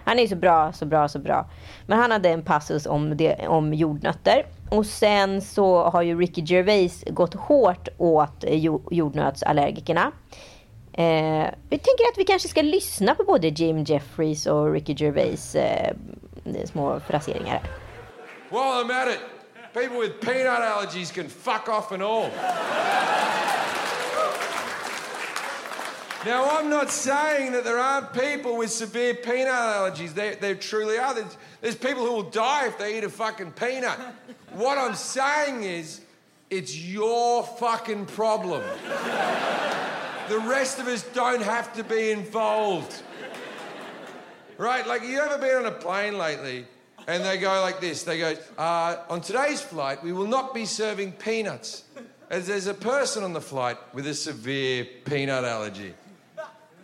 [0.06, 1.50] Han är så bra, så bra, så bra.
[1.88, 4.46] Men han hade en passus om, det, om jordnötter.
[4.70, 10.12] Och sen så har ju Ricky Gervais gått hårt åt eh, jordnötsallergikerna.
[10.98, 15.56] Eh, vi tänker att vi kanske ska lyssna på både Jim Jeffries och Ricky Gervais
[15.56, 15.94] eh,
[16.66, 17.62] små fraseringar.
[18.50, 19.20] While I'm at it,
[19.74, 22.30] people with peanut allergies can fuck off and all.
[26.26, 30.14] now, I'm not saying that there aren't people with severe peanut allergies.
[30.14, 31.14] There, there truly are.
[31.14, 33.98] There's, there's people who will die if they eat a fucking peanut.
[34.54, 36.02] What I'm saying is,
[36.50, 38.62] it's your fucking problem.
[40.30, 43.04] The rest of us don't have to be involved.
[44.58, 44.88] Right?
[44.88, 46.66] Like, you ever been on a plane lately
[47.08, 48.04] and they go like this.
[48.04, 51.84] They go, uh, on today's flight, we will not be serving peanuts,
[52.30, 55.94] as there's a person on the flight with a severe peanut allergy.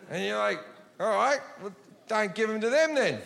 [0.10, 0.60] And you're like,
[0.99, 1.73] all right, well,
[2.08, 3.21] don't give them to them then.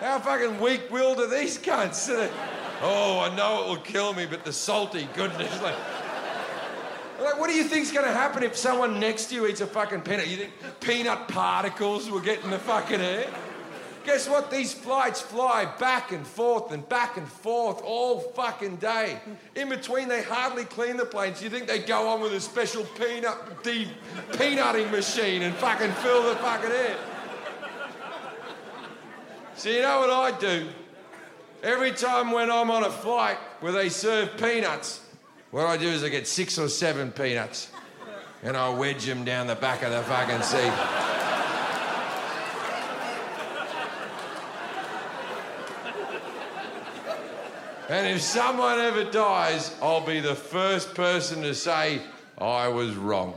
[0.00, 2.08] How fucking weak-willed are these cunts?
[2.82, 5.76] oh, I know it will kill me, but the salty goodness, like.
[7.20, 9.66] Like, what do you think's going to happen if someone next to you eats a
[9.66, 10.28] fucking peanut?
[10.28, 13.28] You think peanut particles will get in the fucking air?
[14.04, 14.50] Guess what?
[14.50, 19.20] These flights fly back and forth and back and forth all fucking day.
[19.54, 21.42] In between, they hardly clean the planes.
[21.42, 23.88] You think they go on with a special peanut de-
[24.32, 26.96] peanutting machine and fucking fill the fucking air?
[29.56, 30.68] So you know what I do?
[31.64, 35.04] Every time when I'm on a flight where they serve peanuts,
[35.50, 37.70] what I do is I get six or seven peanuts
[38.42, 40.72] and I wedge them down the back of the fucking seat.
[47.88, 52.02] And if someone ever dies, I'll be the first person to say
[52.36, 53.34] I was wrong.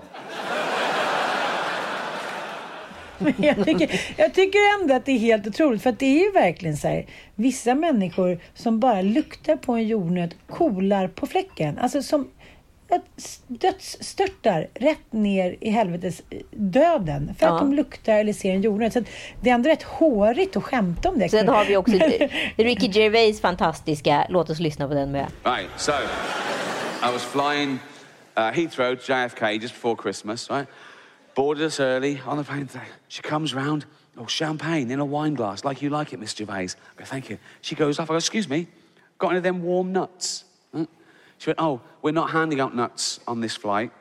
[3.38, 5.81] Jag, tycker, jag tycker ändå att det är helt otroligt.
[5.81, 7.05] För att det är ju verkligen så här.
[7.36, 11.77] Vissa människor som bara luktar på en jordnöt kolar på fläcken.
[11.77, 12.27] Alltså som
[13.47, 17.53] dödsstörtar rätt ner i helvetes döden för ja.
[17.53, 18.93] att de luktar eller ser en jordnöt.
[18.93, 19.03] Så
[19.41, 21.29] det är ändå rätt hårigt att skämta om det.
[21.29, 21.93] Sen har vi också
[22.55, 25.27] Ricky Gervais fantastiska, låt oss lyssna på den med.
[25.43, 27.79] Right, so I was flying
[28.38, 30.67] uh, Heathrow, JFK just before Christmas, right?
[31.34, 32.70] Boarded us early on the plane.
[33.08, 33.86] She comes round,
[34.17, 36.54] oh, champagne in a wine glass, like you like it, Miss Gervais.
[36.54, 36.67] I
[36.98, 37.38] go, thank you.
[37.62, 38.10] She goes off.
[38.10, 38.67] I go, excuse me,
[39.17, 40.46] got any of them warm nuts?
[41.38, 43.91] She went, oh, we're not handing out nuts on this flight.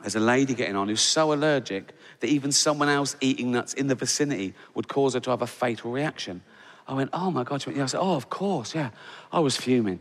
[0.00, 3.88] There's a lady getting on who's so allergic that even someone else eating nuts in
[3.88, 6.42] the vicinity would cause her to have a fatal reaction.
[6.88, 7.60] I went, oh my God.
[7.60, 7.82] She went, yeah.
[7.82, 8.88] I said, oh, of course, yeah.
[9.30, 10.00] I was fuming.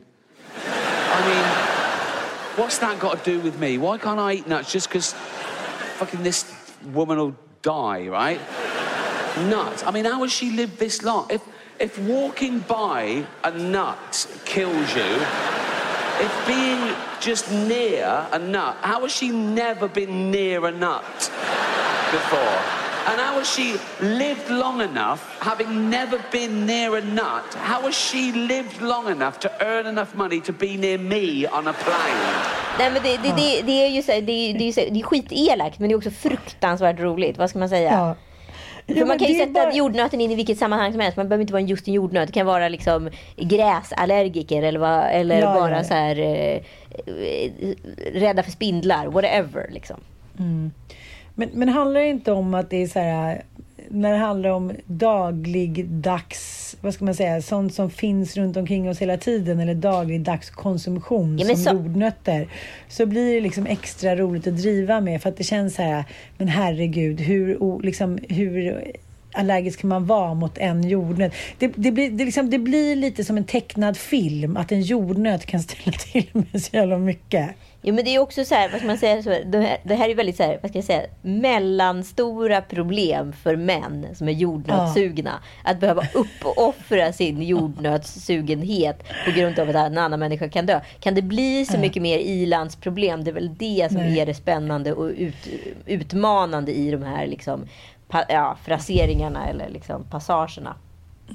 [0.66, 3.78] I mean, what's that got to do with me?
[3.78, 5.14] Why can't I eat nuts just because
[6.02, 6.52] fucking this
[6.94, 8.42] woman will die, right?
[9.48, 9.84] Nuts.
[9.84, 11.28] I mean, how has she lived this long?
[11.30, 11.44] If,
[11.80, 15.14] if walking by a nut kills you,
[16.26, 21.14] if being just near a nut, how has she never been near a nut
[22.10, 22.58] before?
[23.06, 27.96] And how has she lived long enough, having never been near a nut, how has
[27.96, 32.61] she lived long enough to earn enough money to be near me on a plane?
[32.80, 35.80] Nej, men det, det, det, det är ju så, det, det, är, det är skitelakt,
[35.80, 37.38] men det är också fruktansvärt roligt.
[37.38, 37.92] Vad ska man säga?
[37.92, 38.16] Ja.
[38.88, 39.74] Jo, man kan ju sätta bara...
[39.74, 41.18] jordnöten in i vilket sammanhang som helst.
[41.18, 42.28] Man behöver inte vara just en jordnöt.
[42.28, 45.84] Det kan vara liksom gräsallergiker eller, va, eller ja, bara ja.
[45.84, 46.62] så här eh,
[48.14, 49.08] rädda för spindlar.
[49.08, 49.98] Whatever liksom.
[50.40, 50.72] Mm.
[51.36, 53.42] Men, men handlar det inte om att det är så här
[53.90, 59.02] när det handlar om dagligdags, vad ska man säga, sånt som finns runt omkring oss
[59.02, 61.70] hela tiden eller dagligdags konsumtion ja, som så...
[61.70, 62.48] jordnötter.
[62.88, 66.06] Så blir det liksom extra roligt att driva med för att det känns så här,
[66.38, 68.84] men herregud, hur, liksom, hur
[69.34, 71.34] allergisk kan man vara mot en jordnöt?
[71.60, 75.46] Det, det, blir, det, liksom, det blir lite som en tecknad film, att en jordnöt
[75.46, 77.50] kan ställa till med så jävla mycket.
[77.84, 79.96] Jo, men det är också så här, vad ska man säga, så, det, här, det
[79.96, 84.32] här är väldigt så här, vad ska jag säga, mellanstora problem för män som är
[84.32, 85.40] jordnötssugna.
[85.64, 85.72] Ja.
[85.72, 90.82] Att behöva uppoffra sin jordnötssugenhet på grund av att en annan människa kan dö.
[91.00, 93.24] Kan det bli så mycket mer ilandsproblem?
[93.24, 94.20] Det är väl det som Nej.
[94.20, 95.48] är det spännande och ut,
[95.86, 97.68] utmanande i de här liksom,
[98.08, 100.76] pa, ja, fraseringarna eller liksom passagerna.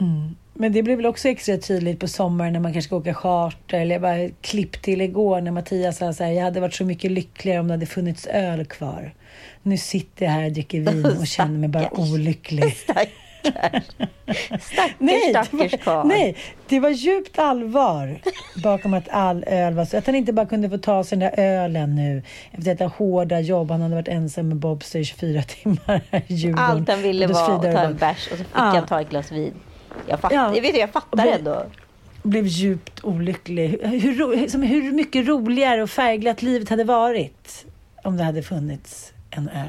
[0.01, 0.37] Mm.
[0.59, 3.81] Men det blir väl också extra tydligt på sommaren när man kanske ska åka charter.
[3.81, 7.11] Eller bara klipp till igår när Mattias sa så här, jag hade varit så mycket
[7.11, 9.15] lyckligare om det hade funnits öl kvar.
[9.63, 12.77] Nu sitter jag här och dricker vin och känner mig bara olycklig.
[14.61, 16.07] Stackars, nej, stackars karl.
[16.07, 16.37] Nej,
[16.69, 18.21] det var djupt allvar
[18.63, 19.97] bakom att all öl var så.
[19.97, 23.41] Att han inte bara kunde få ta sig den där ölen nu efter detta hårda
[23.41, 23.71] jobb.
[23.71, 26.65] Han hade varit ensam med Bobster i 24 timmar här i Djurgården.
[26.65, 28.61] Allt han ville var att ta en bärs och så fick ja.
[28.61, 29.55] han ta ett glas vin.
[30.07, 30.55] Jag, fatt, ja.
[30.55, 31.63] jag, vet, jag fattar blev, ändå.
[32.23, 33.79] Blev djupt olycklig.
[33.83, 37.67] Hur, som, hur mycket roligare och färgglatt livet hade varit
[38.03, 39.65] om det hade funnits en ö.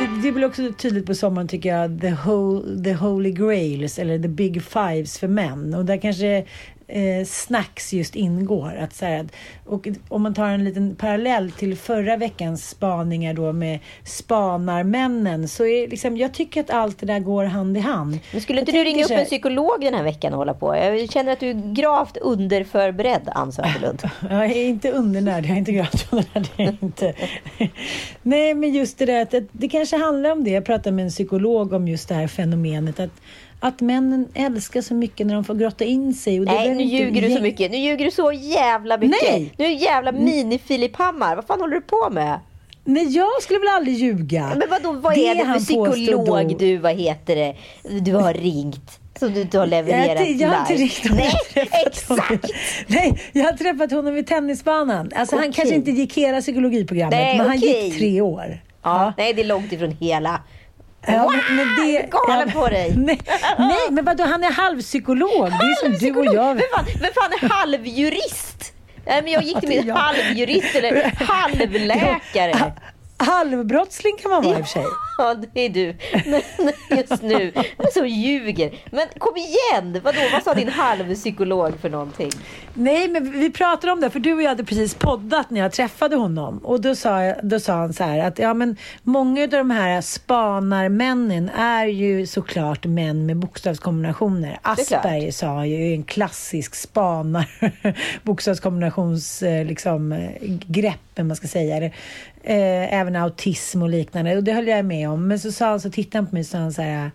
[0.00, 4.18] Det, det blir också tydligt på sommaren tycker jag, the, whole, the holy grails eller
[4.18, 5.74] the big fives för män.
[5.74, 6.44] Och där kanske
[6.92, 8.76] eh, snacks just ingår.
[8.76, 9.28] Att, så här,
[9.66, 15.66] och om man tar en liten parallell till förra veckans spaningar då med spanarmännen så
[15.66, 18.18] är liksom, jag tycker att allt det där går hand i hand.
[18.32, 20.76] Men skulle inte du ringa upp en psykolog den här veckan och hålla på?
[20.76, 24.02] Jag känner att du är gravt underförberedd, Ann Söderlund.
[24.30, 26.48] Jag är inte undernärd, jag är inte gravt undernärd.
[26.56, 27.14] Jag inte.
[28.22, 30.50] Nej, men just det där att det kanske handlar om det.
[30.50, 33.20] Jag pratade med en psykolog om just det här fenomenet att
[33.62, 36.40] att männen älskar så mycket när de får grotta in sig.
[36.40, 37.70] Och det Nej, nu inte ljuger du så mycket.
[37.70, 39.18] Nu ljuger du så jävla mycket.
[39.32, 39.52] Nej.
[39.56, 41.36] Nu är jävla mini-Filip Hammar.
[41.36, 42.40] Vad fan håller du på med?
[42.84, 44.52] Nej, jag skulle väl aldrig ljuga.
[44.56, 47.54] Men vadå, vad Det är det för han psykolog du, vad heter det,
[48.00, 48.98] du har ringt?
[49.18, 50.84] Som du inte har levererat Jag, jag har inte live.
[50.84, 51.68] riktigt Nej, honom.
[51.86, 52.50] exakt!
[52.86, 55.10] Nej, jag har träffat honom vid tennisbanan.
[55.14, 55.52] Alltså, Han Okej.
[55.54, 57.84] kanske inte gick hela psykologiprogrammet, Nej, men han okej.
[57.84, 58.62] gick tre år.
[58.82, 60.40] Ja, nej, det är långt ifrån hela.
[61.06, 62.92] Ja, men, men det, Wow, galen på dig.
[62.96, 63.18] Nej,
[63.58, 65.50] nej, men vadå, han är halvpsykolog.
[65.50, 66.54] Det är som du och jag.
[66.54, 68.72] Vem fan, vem fan är halvjurist?
[69.06, 72.72] Nej, men jag gick till min halvjurist eller halvläkare.
[73.24, 74.84] Ha- Halvbrottsling kan man vara i och för sig.
[75.18, 75.94] Ja, det är du.
[76.26, 77.52] Men just nu,
[77.94, 78.74] så ljuger.
[78.90, 80.00] Men kom igen!
[80.04, 82.30] Vadå, vad sa din halvpsykolog för någonting?
[82.74, 85.72] Nej, men vi pratade om det, för du och jag hade precis poddat när jag
[85.72, 86.58] träffade honom.
[86.58, 89.70] Och då sa, jag, då sa han så här att ja, men många av de
[89.70, 94.58] här spanarmännen är ju såklart män med bokstavskombinationer.
[94.62, 97.46] Asperger sa ju är en klassisk spanar
[98.22, 100.30] bokstavskombinations eh, liksom, eh,
[100.66, 101.76] grepp, man ska säga.
[101.76, 101.92] Eller,
[102.44, 104.36] eh, även autism och liknande.
[104.36, 105.28] Och det höll jag med om.
[105.28, 107.10] Men så sa han, så tittade han på mig och sa han så här,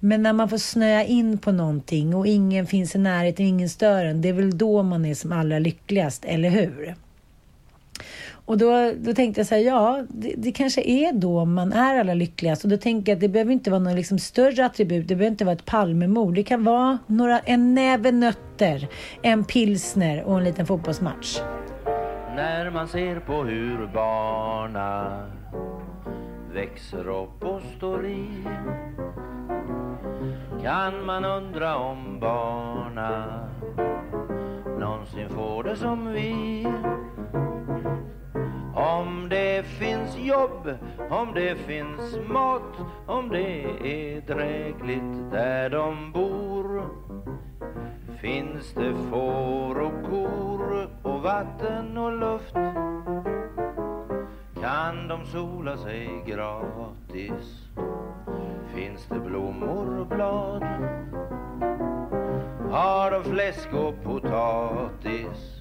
[0.00, 4.04] men när man får snöa in på någonting och ingen finns i närheten ingen stör
[4.04, 6.94] en, det är väl då man är som allra lyckligast, eller hur?
[8.44, 12.00] Och då, då tänkte jag så här, ja, det, det kanske är då man är
[12.00, 12.64] allra lyckligast.
[12.64, 15.08] Och då tänker jag att det behöver inte vara något liksom större attribut.
[15.08, 16.34] Det behöver inte vara ett Palmemord.
[16.34, 18.88] Det kan vara några, en näve nötter,
[19.22, 21.38] en pilsner och en liten fotbollsmatch.
[22.36, 25.22] När man ser på hur barna
[26.52, 28.44] växer upp och står i.
[30.62, 33.48] Kan man undra om barna
[34.78, 36.66] någonsin får det som vi?
[38.82, 40.74] Om det finns jobb,
[41.10, 46.82] om det finns mat, om det är drägligt där de bor
[48.20, 52.54] Finns det får och kor och vatten och luft
[54.60, 57.68] Kan de sola sig gratis.
[58.74, 60.62] Finns det blommor och blad?
[62.70, 65.60] Har de fläsk och potatis?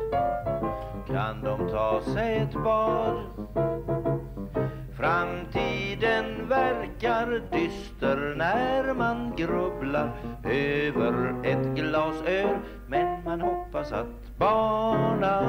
[1.11, 3.23] Kan de ta sig ett bad
[4.97, 10.11] Framtiden verkar dyster när man grubblar
[10.43, 15.41] över ett glas öl Men man hoppas att barna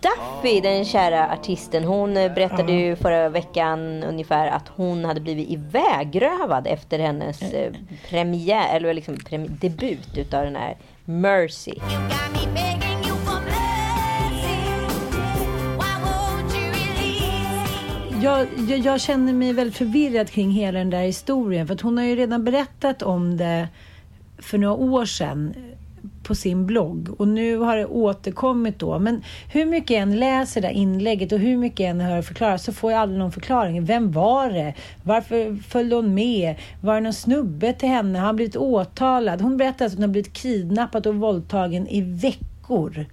[0.00, 5.50] Duffy, den kära artisten, hon eh, berättade ju förra veckan ungefär att hon hade blivit
[5.50, 7.72] ivägrövad efter hennes eh,
[8.10, 11.74] premiär, eller liksom premi- debut utav den här Mercy.
[18.22, 21.66] Jag, jag, jag känner mig väldigt förvirrad kring hela den där historien.
[21.66, 23.68] För att hon har ju redan berättat om det
[24.38, 25.54] för några år sedan
[26.28, 27.20] på sin blogg.
[27.20, 28.98] Och nu har det återkommit då.
[28.98, 32.64] Men hur mycket jag än läser det inlägget och hur mycket jag än hör förklaras
[32.64, 33.84] så får jag aldrig någon förklaring.
[33.84, 34.74] Vem var det?
[35.02, 36.54] Varför följde hon med?
[36.80, 38.18] Var det någon snubbe till henne?
[38.18, 39.40] Har han blivit åtalad?
[39.40, 43.06] Hon berättar alltså att hon har blivit kidnappad och våldtagen i veckor.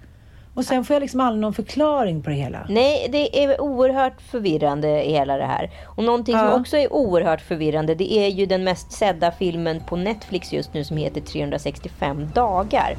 [0.56, 2.66] Och sen får jag liksom aldrig någon förklaring på det hela.
[2.70, 5.72] Nej, det är oerhört förvirrande i hela det här.
[5.86, 6.60] Och någonting som Ja.
[6.60, 10.84] också är oerhört förvirrande det är ju den mest sedda filmen på Netflix just nu
[10.84, 12.96] som heter 365 dagar.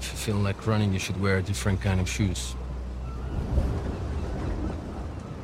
[0.00, 2.54] If you feel like running, you should wear a different kind of shoes.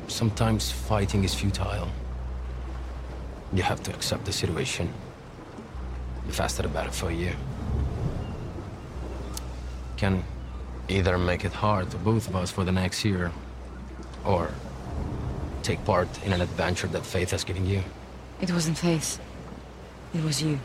[0.07, 1.87] Sometimes fighting is futile.
[3.53, 4.87] You have to accept the situation.
[6.25, 7.35] You fasted about it for year.
[9.97, 10.23] Can
[10.89, 13.31] either make it hard for both of us for the next year,
[14.25, 14.49] or
[15.63, 17.81] take part in an adventure that faith has given you.
[18.41, 19.19] It wasn't faith.
[20.13, 20.59] It was you.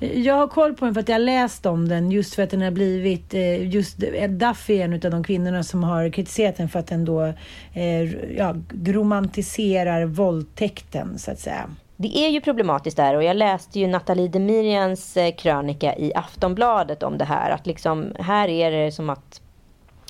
[0.00, 2.50] Jag har koll på den för att jag har läst om den just för att
[2.50, 6.68] den har blivit, eh, just Duffy är en av de kvinnorna som har kritiserat den
[6.68, 7.32] för att den då
[7.72, 8.02] eh,
[8.36, 11.70] ja, romantiserar våldtäkten så att säga.
[11.96, 17.02] Det är ju problematiskt där och jag läste ju Nathalie Demirians eh, krönika i Aftonbladet
[17.02, 17.50] om det här.
[17.50, 19.40] Att liksom, här är det som att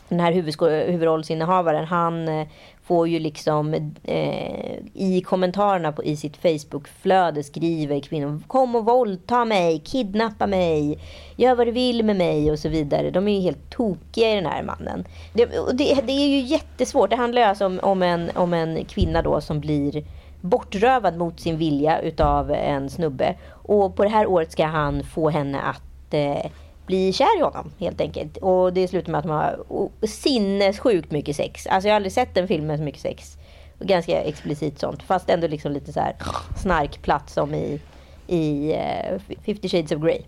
[0.09, 2.47] den här huvudrollsinnehavaren, han eh,
[2.85, 9.45] får ju liksom eh, i kommentarerna på, i sitt Facebookflöde skriver kvinnor Kom och våldta
[9.45, 10.99] mig, kidnappa mig,
[11.37, 13.11] gör vad du vill med mig och så vidare.
[13.11, 15.05] De är ju helt tokiga i den här mannen.
[15.33, 17.11] Det, det, det är ju jättesvårt.
[17.11, 20.05] Det handlar ju alltså om, om, en, om en kvinna då som blir
[20.45, 23.35] bortrövad mot sin vilja utav en snubbe.
[23.51, 26.51] Och på det här året ska han få henne att eh,
[26.87, 28.37] bli kär i honom helt enkelt.
[28.37, 31.67] Och det slutar med att man har sinnessjukt mycket sex.
[31.67, 33.37] Alltså jag har aldrig sett en film med så mycket sex.
[33.79, 35.03] Och ganska explicit sånt.
[35.03, 36.17] Fast ändå liksom lite så här
[36.57, 37.81] snarkplatt som i,
[38.27, 40.23] i eh, uh, 50 shades of Grey.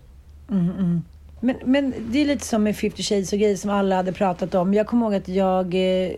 [0.49, 1.03] Mm, mm.
[1.39, 4.55] Men, men det är lite som med 50 shades of Grey som alla hade pratat
[4.55, 4.73] om.
[4.73, 6.11] Jag kommer ihåg att jag eh,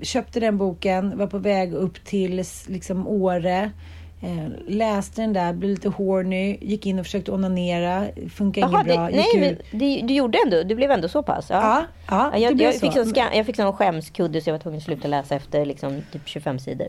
[0.00, 3.70] köpte den boken, var på väg upp till liksom Åre.
[4.22, 8.06] Eh, läste den där, blev lite horny, gick in och försökte onanera.
[8.30, 9.08] Funkar Jaha, inget det, bra.
[9.08, 11.46] nej, det, du gjorde ändå, du blev ändå så pass?
[11.50, 13.04] Ja, ja, det jag, blev jag, fick så.
[13.04, 16.02] sån skam, jag fick sån skämskudde så jag var tvungen att sluta läsa efter liksom,
[16.12, 16.88] typ 25 sidor.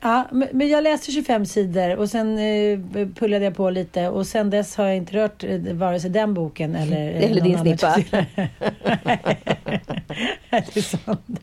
[0.00, 2.78] Ja, men, jag läste 25 sidor och sen eh,
[3.14, 6.34] pullade jag på lite och sen dess har jag inte rört eh, vare sig den
[6.34, 7.94] boken eller, eh, Eller din snippa.
[7.94, 8.24] titel.
[10.50, 11.40] det är sant.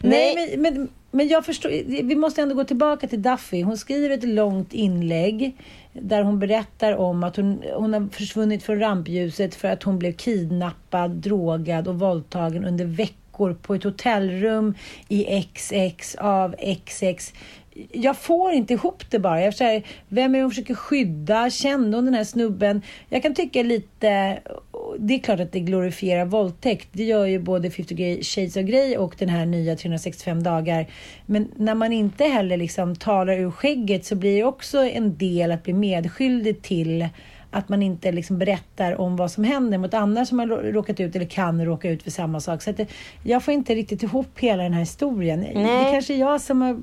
[0.00, 1.70] Nej, men, men, men jag förstår,
[2.02, 3.62] vi måste ändå gå tillbaka till Duffy.
[3.62, 5.56] Hon skriver ett långt inlägg
[5.92, 10.12] där hon berättar om att hon, hon har försvunnit från rampljuset för att hon blev
[10.12, 13.27] kidnappad, drogad och våldtagen under veckor
[13.62, 14.74] på ett hotellrum
[15.08, 16.54] i XX av
[16.86, 17.32] XX.
[17.92, 19.42] Jag får inte ihop det bara.
[19.42, 21.50] Jag säger, vem är det hon försöker skydda?
[21.50, 22.82] Kände hon den här snubben?
[23.08, 24.38] Jag kan tycka lite...
[24.98, 26.88] Det är klart att det glorifierar våldtäkt.
[26.92, 30.86] Det gör ju både 50 Shades of Grey och den här nya 365 dagar.
[31.26, 35.52] Men när man inte heller liksom talar ur skägget så blir det också en del
[35.52, 37.08] att bli medskyldig till
[37.50, 41.00] att man inte liksom berättar om vad som händer mot andra som har rå- råkat
[41.00, 42.62] ut eller kan råka ut för samma sak.
[42.62, 42.86] Så att det,
[43.22, 45.40] jag får inte riktigt ihop hela den här historien.
[45.40, 45.92] Det Nej.
[45.92, 46.76] kanske är jag som har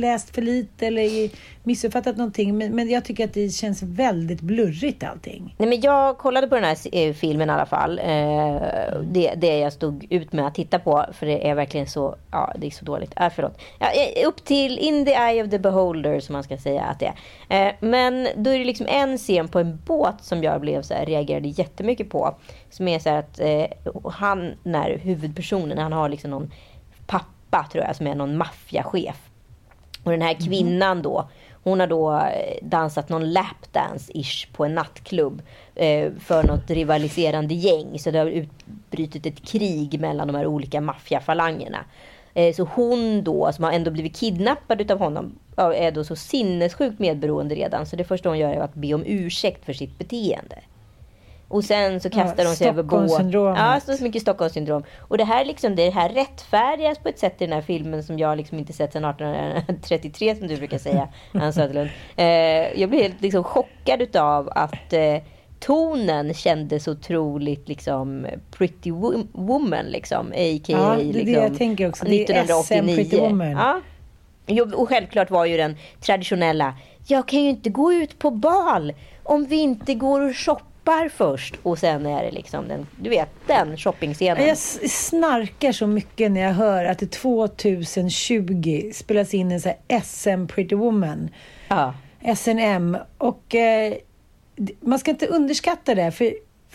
[0.00, 1.30] läst för lite eller
[1.62, 2.58] missuppfattat någonting.
[2.58, 5.54] Men, men jag tycker att det känns väldigt blurrigt allting.
[5.58, 7.98] Nej, men jag kollade på den här eh, filmen i alla fall.
[7.98, 11.06] Eh, det, det jag stod ut med att titta på.
[11.12, 13.12] För det är verkligen så, ja det är så dåligt.
[13.20, 13.60] Äh, förlåt.
[13.78, 17.00] Ja, eh, upp till In the eye of the beholder som man ska säga att
[17.00, 17.12] det
[17.48, 17.68] är.
[17.68, 20.94] Eh, men då är det liksom en scen på en båt som jag blev så
[20.94, 22.34] här, reagerade jättemycket på.
[22.70, 23.66] Som är så här att eh,
[24.10, 26.50] han, när huvudpersonen, han har liksom någon
[27.06, 29.30] pappa tror jag som är någon maffiachef.
[30.04, 31.28] Och den här kvinnan då,
[31.62, 35.42] hon har då eh, dansat någon lapdance-ish på en nattklubb
[35.74, 37.98] eh, för något rivaliserande gäng.
[37.98, 41.84] Så det har utbrutit ett krig mellan de här olika maffiafalangerna.
[42.34, 46.98] Eh, så hon då, som har ändå blivit kidnappad utav honom, är då så sinnessjukt
[46.98, 47.86] medberoende redan.
[47.86, 50.58] Så det första hon gör är att be om ursäkt för sitt beteende.
[51.50, 52.90] Och sen så kastar Ja, de sig över båt.
[53.10, 53.82] Stockholmssyndromet.
[53.86, 54.82] Ja, så mycket Stockholmssyndrom.
[54.98, 58.18] Och det här, liksom, det här rättfärdigas på ett sätt i den här filmen som
[58.18, 61.90] jag liksom inte sett sedan 1833 som du brukar säga, Ann Söderlund.
[62.16, 62.26] Eh,
[62.80, 65.16] jag blev helt liksom chockad utav att eh,
[65.60, 70.26] tonen kändes otroligt liksom pretty wo- woman liksom.
[70.26, 70.60] A.k.a.
[70.66, 72.04] Ja, det är det liksom, jag tänker också.
[72.04, 72.62] Det är 1989.
[72.62, 73.50] SM Pretty Woman.
[73.50, 73.80] Ja.
[74.76, 76.74] Och självklart var ju den traditionella.
[77.06, 78.92] Jag kan ju inte gå ut på bal
[79.22, 80.64] om vi inte går och shoppar
[81.08, 81.54] först.
[81.62, 84.46] Och sen är det liksom den, du vet, den shoppingscenen.
[84.46, 84.58] Jag
[84.90, 89.72] snarkar så mycket när jag hör att det 2020 spelas in en så
[90.02, 91.30] SM Pretty Woman.
[91.68, 91.94] Ja.
[92.36, 92.96] SNM.
[93.18, 93.94] Och eh,
[94.80, 96.10] man ska inte underskatta det.
[96.12, 96.32] För,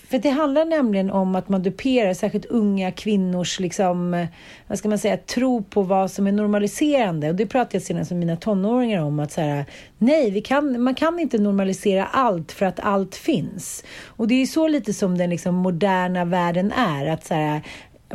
[0.09, 4.27] för det handlar nämligen om att man duperar särskilt unga kvinnors liksom,
[4.67, 7.29] vad ska man säga, tro på vad som är normaliserande.
[7.29, 9.19] Och det pratade jag senast med mina tonåringar om.
[9.19, 9.65] att så här,
[9.97, 13.83] Nej, vi kan, man kan inte normalisera allt för att allt finns.
[14.05, 17.05] Och det är ju så lite som den liksom moderna världen är.
[17.05, 17.61] att så här,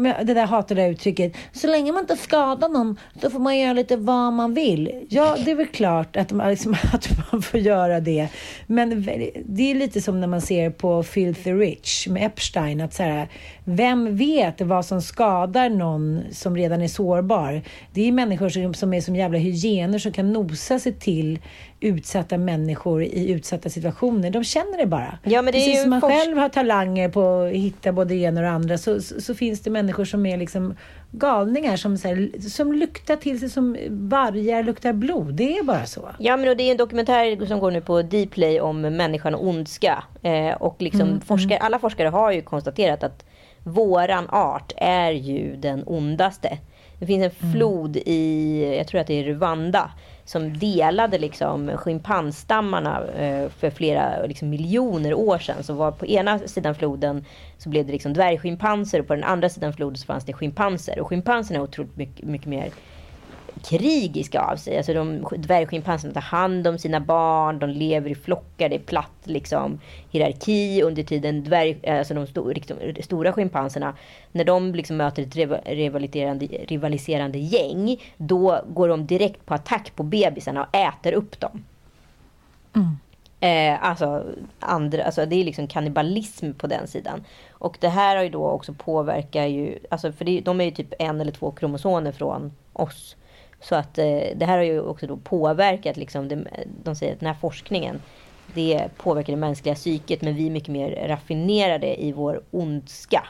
[0.00, 1.36] men det där hatade uttrycket.
[1.52, 5.06] Så länge man inte skadar någon så får man göra lite vad man vill.
[5.08, 8.28] Ja, det är väl klart att man, liksom, att man får göra det.
[8.66, 9.02] Men
[9.46, 12.80] det är lite som när man ser på Filthy Rich med Epstein.
[12.80, 13.28] Att så här,
[13.64, 17.62] vem vet vad som skadar någon som redan är sårbar?
[17.92, 21.38] Det är människor som, som är som jävla hygiener som kan nosa sig till
[21.80, 24.30] utsatta människor i utsatta situationer.
[24.30, 25.18] De känner det bara.
[25.22, 28.20] Ja, men det är Precis som man själv har talanger på att hitta både det
[28.20, 30.74] ena och det andra så, så, så finns det människor som är liksom
[31.10, 35.34] galningar som, så här, som luktar till sig som vargar luktar blod.
[35.34, 36.08] Det är bara så.
[36.18, 39.46] Ja, men och det är en dokumentär som går nu på Dplay om människan och
[39.46, 40.04] ondska.
[40.22, 43.24] Eh, och liksom Mm, forskare, alla forskare har ju konstaterat att
[43.64, 46.58] våran art är ju den ondaste.
[46.98, 47.52] Det finns en Mm.
[47.52, 49.90] flod i, jag tror att det är Rwanda,
[50.30, 55.62] som delade liksom schimpansstammarna eh, för flera liksom, miljoner år sedan.
[55.62, 57.24] Så var på ena sidan floden
[57.58, 61.00] så blev det liksom dvärgschimpanser och på den andra sidan floden så fanns det schimpanser.
[61.00, 62.70] Och schimpanserna är otroligt mycket, mycket mer
[63.62, 64.76] krigiska av sig.
[64.76, 69.20] Alltså de dvärgschimpanserna tar hand om sina barn, de lever i flockar, det är platt
[69.24, 69.80] liksom
[70.10, 73.94] hierarki under tiden dvärg, alltså de sto, liksom, stora schimpanserna,
[74.32, 75.36] när de liksom möter ett
[75.66, 81.64] rivaliserande, rivaliserande gäng, då går de direkt på attack på bebisarna och äter upp dem.
[82.76, 82.96] Mm.
[83.40, 84.24] Eh, alltså,
[84.60, 87.24] andra, alltså det är liksom kannibalism på den sidan.
[87.50, 90.70] Och det här har ju då också påverkar ju, alltså för det, de är ju
[90.70, 93.16] typ en eller två kromosomer från oss.
[93.60, 94.04] Så att eh,
[94.36, 96.44] det här har ju också då påverkat, liksom, det,
[96.84, 98.02] de säger att den här forskningen,
[98.54, 103.22] det påverkar det mänskliga psyket, men vi är mycket mer raffinerade i vår ondska.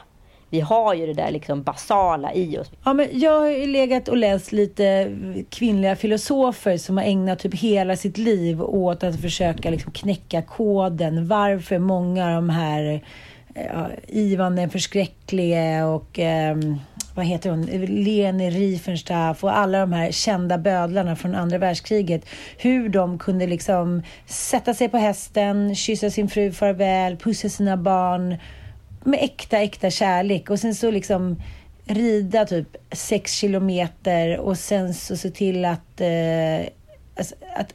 [0.51, 2.71] Vi har ju det där liksom basala i oss.
[2.85, 5.17] Ja, men jag har ju legat och läst lite
[5.49, 11.27] kvinnliga filosofer som har ägnat typ hela sitt liv åt att försöka liksom knäcka koden.
[11.27, 13.01] Varför många av de här
[13.55, 16.57] eh, ja, Ivan den förskräcklige och eh,
[17.15, 17.61] vad heter hon,
[18.03, 22.25] Leni Riefenstaff och alla de här kända bödlarna från andra världskriget.
[22.57, 28.37] Hur de kunde liksom sätta sig på hästen, kyssa sin fru farväl, pussa sina barn
[29.03, 31.41] med äkta, äkta kärlek och sen så liksom
[31.85, 36.67] rida typ sex kilometer och sen så se till att, eh,
[37.17, 37.73] alltså, att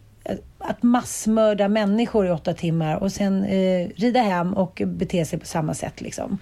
[0.68, 5.46] att massmörda människor i åtta timmar och sen eh, rida hem och bete sig på
[5.46, 6.00] samma sätt.
[6.00, 6.38] Liksom.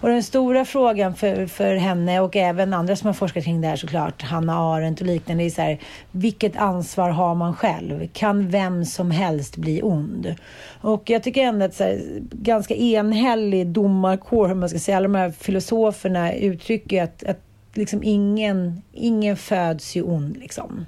[0.00, 3.68] Och den stora frågan för, för henne och även andra som har forskat kring det
[3.68, 5.78] här såklart, Hanna Arendt och liknande, är så här,
[6.10, 8.08] vilket ansvar har man själv?
[8.12, 10.34] Kan vem som helst bli ond?
[10.80, 12.00] Och jag tycker ändå att så här,
[12.32, 17.40] ganska enhällig domarkår, hur man ska säga, alla de här filosoferna uttrycker att, att
[17.74, 20.36] liksom ingen, ingen föds ju ond.
[20.36, 20.86] Liksom.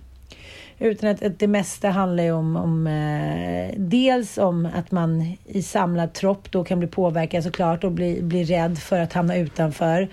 [0.85, 5.63] Utan att, att det mesta handlar ju om, om eh, dels om att man i
[5.63, 10.09] samlad tropp då kan bli påverkad såklart och bli, bli rädd för att hamna utanför.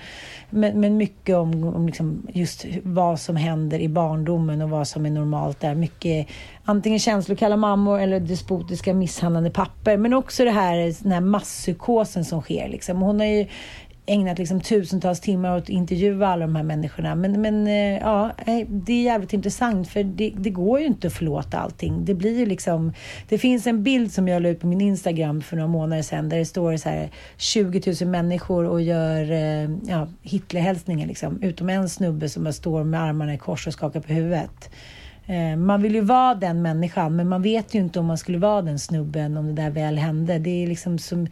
[0.49, 5.05] Men, men mycket om, om liksom just vad som händer i barndomen och vad som
[5.05, 5.75] är normalt där.
[5.75, 6.27] Mycket
[6.65, 9.97] antingen känslokalla mammor eller despotiska misshandlande papper.
[9.97, 12.69] Men också det här, den här masspsykosen som sker.
[12.69, 13.01] Liksom.
[13.01, 13.47] Hon har ju
[14.05, 17.15] ägnat liksom tusentals timmar åt att intervjua alla de här människorna.
[17.15, 21.07] Men, men eh, ja, eh, det är jävligt intressant för det, det, går ju inte
[21.07, 22.05] att förlåta allting.
[22.05, 22.93] Det blir ju liksom...
[23.29, 26.29] Det finns en bild som jag la ut på min Instagram för några månader sedan
[26.29, 31.41] där det står så här 20 000 människor och gör eh, ja, Hitlerhälsningar liksom.
[31.41, 34.69] Utom en snubbe som bara står med armarna i kors och skakar på huvudet.
[35.57, 38.61] Man vill ju vara den människan, men man vet ju inte om man skulle vara
[38.61, 40.39] den snubben om det där väl hände.
[40.39, 41.27] Det är liksom som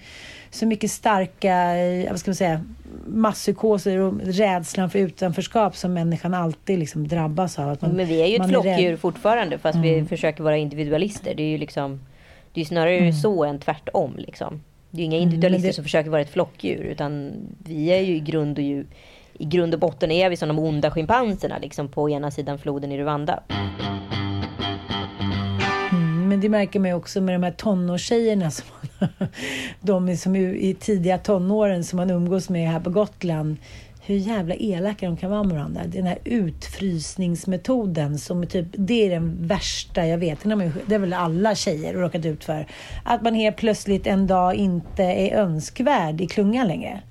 [0.52, 2.62] så mycket starka, eh, vad ska man säga,
[3.08, 7.70] masspsykoser och rädslan för utanförskap som människan alltid liksom drabbas av.
[7.70, 9.90] Att man, men vi är ju ett flockdjur fortfarande, fast mm.
[9.90, 11.36] vi försöker vara individualister.
[11.36, 12.00] Det är ju liksom,
[12.54, 13.14] det är snarare mm.
[13.14, 14.16] så än tvärtom.
[14.18, 14.62] Liksom.
[14.92, 15.74] Det är ju inga mm, individualister mm, det...
[15.74, 17.32] som försöker vara ett flockdjur, utan
[17.64, 18.86] vi är ju i grund och djur
[19.40, 22.92] i grund och botten är vi som de onda schimpanserna liksom på ena sidan floden
[22.92, 23.44] i Rwanda.
[25.92, 28.66] Mm, men det märker man ju också med de här tonårstjejerna som
[29.82, 33.58] de som är i tidiga tonåren som man umgås med här på Gotland
[34.10, 35.82] hur jävla elaka de kan vara med varandra.
[35.86, 40.44] Den här utfrysningsmetoden som är typ, det är den värsta jag vet.
[40.86, 42.68] Det är väl alla tjejer råkat ut för.
[43.04, 47.02] Att man helt plötsligt en dag inte är önskvärd i klungan längre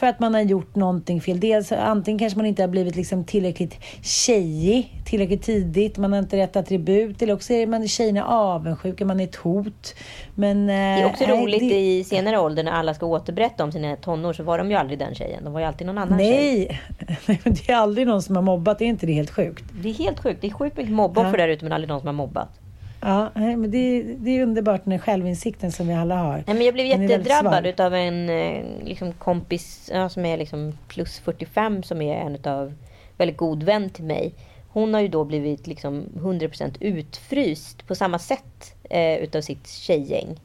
[0.00, 1.40] för att man har gjort någonting fel.
[1.40, 6.36] Dels antingen kanske man inte har blivit liksom tillräckligt tjejig tillräckligt tidigt, man har inte
[6.36, 9.94] rätt attribut eller också är man tjejerna avundsjuka, man är ett hot.
[10.34, 11.80] Men, det är också äh, roligt det...
[11.80, 14.98] i senare ålder när alla ska återberätta om sina tonår så var de ju aldrig
[14.98, 15.44] den tjejen.
[15.44, 16.80] De var ju alltid någon annan Nej,
[17.26, 17.40] tjej.
[17.44, 18.80] det är aldrig någon som har mobbat.
[18.80, 19.64] Är inte det helt sjukt?
[19.82, 20.40] Det är helt sjukt.
[20.40, 21.46] Det är sjukt mycket mobboffer ja.
[21.46, 22.59] där ute men aldrig någon som har mobbat.
[23.00, 26.44] Ja, men det, det är underbart den självinsikten som vi alla har.
[26.46, 31.18] Nej, men jag blev jättedrabbad av en eh, liksom, kompis ja, som är liksom plus
[31.18, 32.72] 45 som är en av
[33.16, 34.34] väldigt god vän till mig.
[34.68, 40.40] Hon har ju då blivit liksom 100% utfryst på samma sätt eh, utav sitt tjejgäng.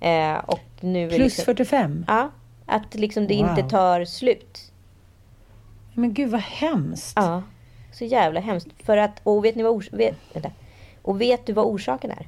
[0.00, 2.04] Eh, och nu plus liksom, 45?
[2.08, 2.30] Ja,
[2.66, 3.50] att liksom det wow.
[3.50, 4.72] inte tar slut.
[5.94, 7.12] Men gud vad hemskt.
[7.16, 7.42] Ja,
[7.92, 8.68] så jävla hemskt.
[8.84, 10.50] För att, och vet ni vad vet, vänta.
[11.02, 12.26] Och vet du vad orsaken är?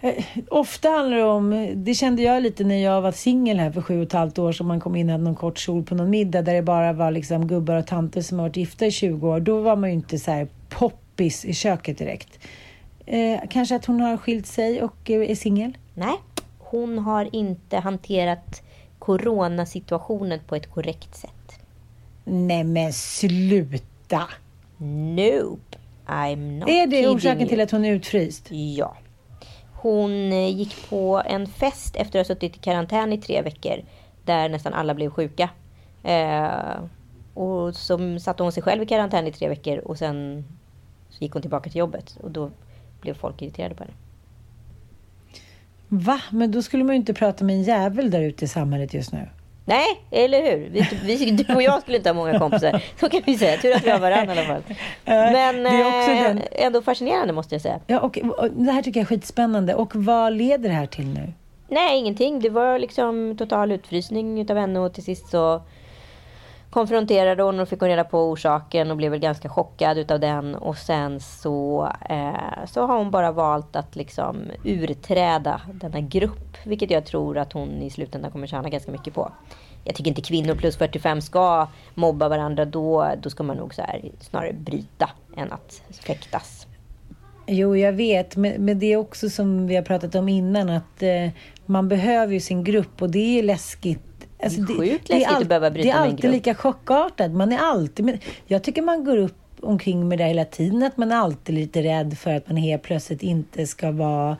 [0.00, 3.82] Eh, ofta handlar det om, det kände jag lite när jag var singel här för
[3.82, 5.94] sju och ett halvt år som man kom in och hade någon kort kjol på
[5.94, 8.90] någon middag där det bara var liksom gubbar och tanter som har varit gifta i
[8.90, 9.40] 20 år.
[9.40, 12.38] Då var man ju inte så här poppis i köket direkt.
[13.06, 15.78] Eh, kanske att hon har skilt sig och är singel?
[15.94, 16.14] Nej,
[16.58, 18.62] hon har inte hanterat
[18.98, 21.60] coronasituationen på ett korrekt sätt.
[22.24, 24.22] Nej men sluta!
[24.78, 25.65] Nope.
[26.06, 27.48] I'm not Är det orsaken you.
[27.48, 28.46] till att hon är utfryst?
[28.50, 28.96] Ja.
[29.72, 33.84] Hon eh, gick på en fest efter att ha suttit i karantän i tre veckor.
[34.24, 35.50] Där nästan alla blev sjuka.
[36.02, 36.80] Eh,
[37.34, 40.44] och så satte hon sig själv i karantän i tre veckor och sen
[41.08, 42.18] så gick hon tillbaka till jobbet.
[42.22, 42.50] Och då
[43.00, 43.94] blev folk irriterade på henne.
[45.88, 46.20] Va?
[46.30, 49.12] Men då skulle man ju inte prata med en jävel där ute i samhället just
[49.12, 49.28] nu.
[49.68, 50.68] Nej, eller hur?
[50.70, 52.82] Vi, vi, du och jag skulle inte ha många kompisar.
[53.00, 53.56] Så kan vi säga.
[53.58, 54.62] Tur att vi har varandra i alla fall.
[55.04, 57.80] Men det är också eh, den- ändå fascinerande måste jag säga.
[57.86, 59.74] Ja, och, och det här tycker jag är skitspännande.
[59.74, 61.32] Och vad leder det här till nu?
[61.68, 62.40] Nej, ingenting.
[62.40, 65.62] Det var liksom total utfrysning utav henne och till sist så
[66.76, 70.54] konfronterade hon och fick hon reda på orsaken och blev väl ganska chockad utav den.
[70.54, 76.56] Och sen så, eh, så har hon bara valt att liksom urträda denna grupp.
[76.64, 79.32] Vilket jag tror att hon i slutändan kommer tjäna ganska mycket på.
[79.84, 82.64] Jag tycker inte kvinnor plus 45 ska mobba varandra.
[82.64, 86.66] Då, då ska man nog så här, snarare bryta än att fäktas.
[87.46, 88.36] Jo, jag vet.
[88.36, 91.30] Men, men det är också som vi har pratat om innan att eh,
[91.66, 94.15] man behöver ju sin grupp och det är ju läskigt.
[94.42, 97.32] Alltså, Det är läskigt att behöva bryta Det är alltid lika chockartat.
[97.32, 98.04] Man är alltid...
[98.04, 100.82] Men jag tycker man går upp omkring med det hela tiden.
[100.82, 104.36] Att man är alltid lite rädd för att man helt plötsligt inte ska vara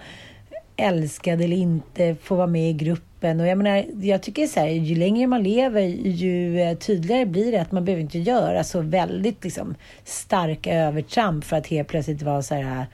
[0.76, 3.40] älskad eller inte få vara med i gruppen.
[3.40, 7.52] Och jag menar, jag tycker så här, ju längre man lever ju eh, tydligare blir
[7.52, 9.74] det att man behöver inte göra så väldigt liksom,
[10.04, 12.86] starka övertramp för att helt plötsligt vara så här,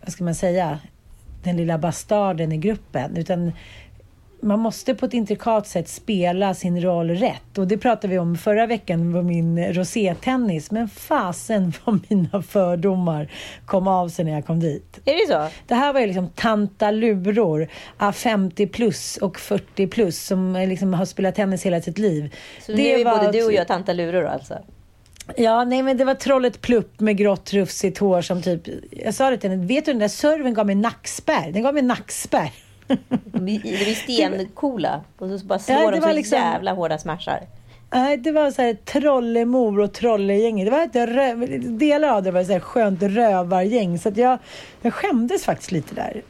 [0.00, 0.78] vad ska man säga,
[1.42, 3.16] den lilla bastarden i gruppen.
[3.16, 3.52] Utan
[4.42, 7.58] man måste på ett intrikat sätt spela sin roll rätt.
[7.58, 10.70] Och det pratade vi om förra veckan på min rosétennis.
[10.70, 13.30] Men fasen vad mina fördomar
[13.66, 14.98] kom av sig när jag kom dit.
[15.04, 15.56] Är det så?
[15.66, 20.94] Det här var ju liksom tantaluror, ah, 50 plus och 40 plus som eh, liksom
[20.94, 22.34] har spelat tennis hela sitt liv.
[22.66, 24.58] Så nu är var- både du och jag tantaluror alltså?
[25.36, 28.62] Ja, nej men det var trollet Plupp med grått rufsigt hår som typ...
[28.90, 31.52] Jag sa det till henne, vet du den där serven gav mig nackspärr?
[31.52, 32.50] Den gav mig nackspärr.
[33.24, 35.00] De är, de är stencoola.
[35.18, 37.40] Och så bara slår Ja, det de så liksom- jävla hårda smashar.
[37.94, 40.66] Nej, det var så här trollemor och trollegänget.
[40.66, 43.98] Det var ett rö- delar av det var så här skönt rövargäng.
[43.98, 44.38] Så att jag,
[44.82, 46.22] jag skämdes faktiskt lite där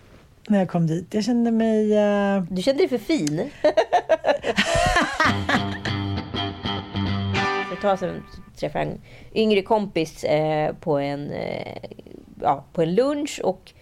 [0.48, 1.14] när jag kom dit.
[1.14, 1.96] Jag kände mig...
[1.98, 3.50] eh, Du kände dig för fin.
[7.68, 8.22] För ett tag sedan
[8.56, 9.00] träffade jag en
[9.34, 11.76] yngre kompis eh, på, en, eh,
[12.42, 13.40] ja, på en lunch.
[13.44, 13.72] Och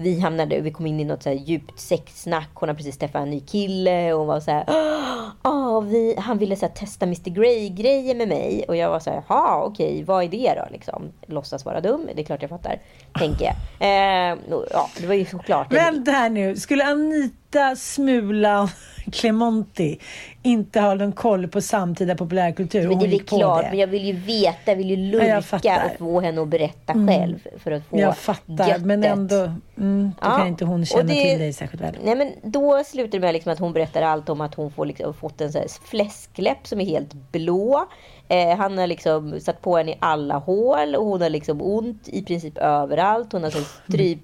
[0.00, 2.48] vi hamnade, vi kom in i något så djupt sexsnack.
[2.54, 4.64] Hon har precis träffat en ny kille och var så här.
[5.42, 8.64] "Ah, vi, han ville så här, testa Mr Grey-grejer med mig.
[8.68, 10.72] Och jag var så här, jaha okej, vad är det då?
[10.72, 12.80] Liksom, låtsas vara dum, det är klart jag fattar.
[13.18, 13.54] Tänker jag.
[13.80, 14.38] Eh,
[14.70, 15.72] ja, det var ju såklart.
[15.72, 16.56] Vänta här nu.
[16.56, 18.70] Skulle Anita Smula
[19.10, 19.98] Clemonti
[20.42, 22.88] inte ha någon koll på samtida populärkultur?
[22.88, 25.42] Men det är väl klart, men jag vill ju veta, jag vill ju Ja, lurka
[25.42, 25.90] fattar.
[25.92, 27.08] och få henne att berätta Mm.
[27.08, 27.38] själv.
[27.58, 29.18] För att få Jag fattar, men göttet.
[29.18, 31.96] ändå mm, då Ja, kan inte hon känna det- till dig särskilt väl.
[32.04, 34.86] Nej men då slutar det med liksom att hon berättar allt om att hon får
[34.86, 37.86] liksom, fått en så fläskläpp som är helt blå.
[38.28, 42.08] Eh, han har liksom satt på henne i alla hål och hon har liksom ont
[42.08, 43.32] i princip överallt.
[43.32, 44.20] Hon har så stryp,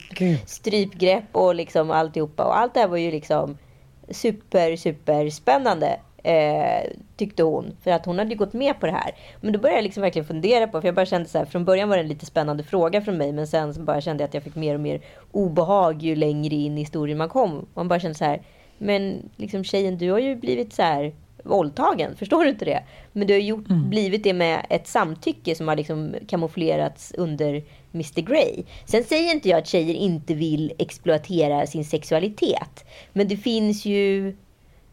[0.47, 2.45] strypgrepp och liksom alltihopa.
[2.45, 3.59] Och allt det här var ju liksom
[4.11, 6.01] super, super spännande.
[6.25, 7.77] Eh, tyckte hon.
[7.83, 9.15] För att hon hade gått med på det här.
[9.41, 10.81] Men då började jag liksom verkligen fundera på.
[10.81, 11.45] För jag bara kände så här.
[11.45, 13.33] Från början var det en lite spännande fråga från mig.
[13.33, 15.01] Men sen så bara kände jag att jag fick mer och mer
[15.33, 17.67] obehag ju längre in i historien man kom.
[17.75, 18.43] Man bara kände så här.
[18.79, 21.13] Men liksom tjejen du har ju blivit så här
[21.45, 22.17] våldtagen.
[22.17, 22.83] Förstår du inte det?
[23.13, 27.63] Men du har gjort, blivit det med ett samtycke som har liksom kamouflerats under
[27.95, 28.65] Mr Grey.
[28.87, 32.85] Sen säger inte jag att tjejer inte vill exploatera sin sexualitet.
[33.13, 34.37] Men det finns ju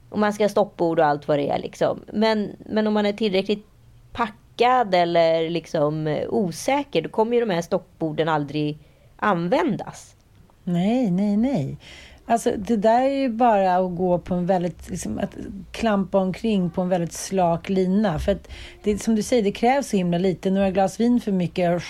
[0.09, 1.59] om man ska ha stoppord och allt vad det är.
[1.59, 2.03] Liksom.
[2.13, 3.65] Men, men om man är tillräckligt
[4.11, 8.77] packad eller liksom osäker, då kommer ju de här stopporden aldrig
[9.15, 10.15] användas.
[10.63, 11.77] Nej, nej, nej.
[12.31, 15.35] Alltså det där är ju bara att gå på en väldigt, liksom, att
[15.71, 18.19] klampa omkring på en väldigt slak lina.
[18.19, 18.47] För att
[18.83, 20.51] det, som du säger, det krävs så himla lite.
[20.51, 21.81] Några glas vin för mycket.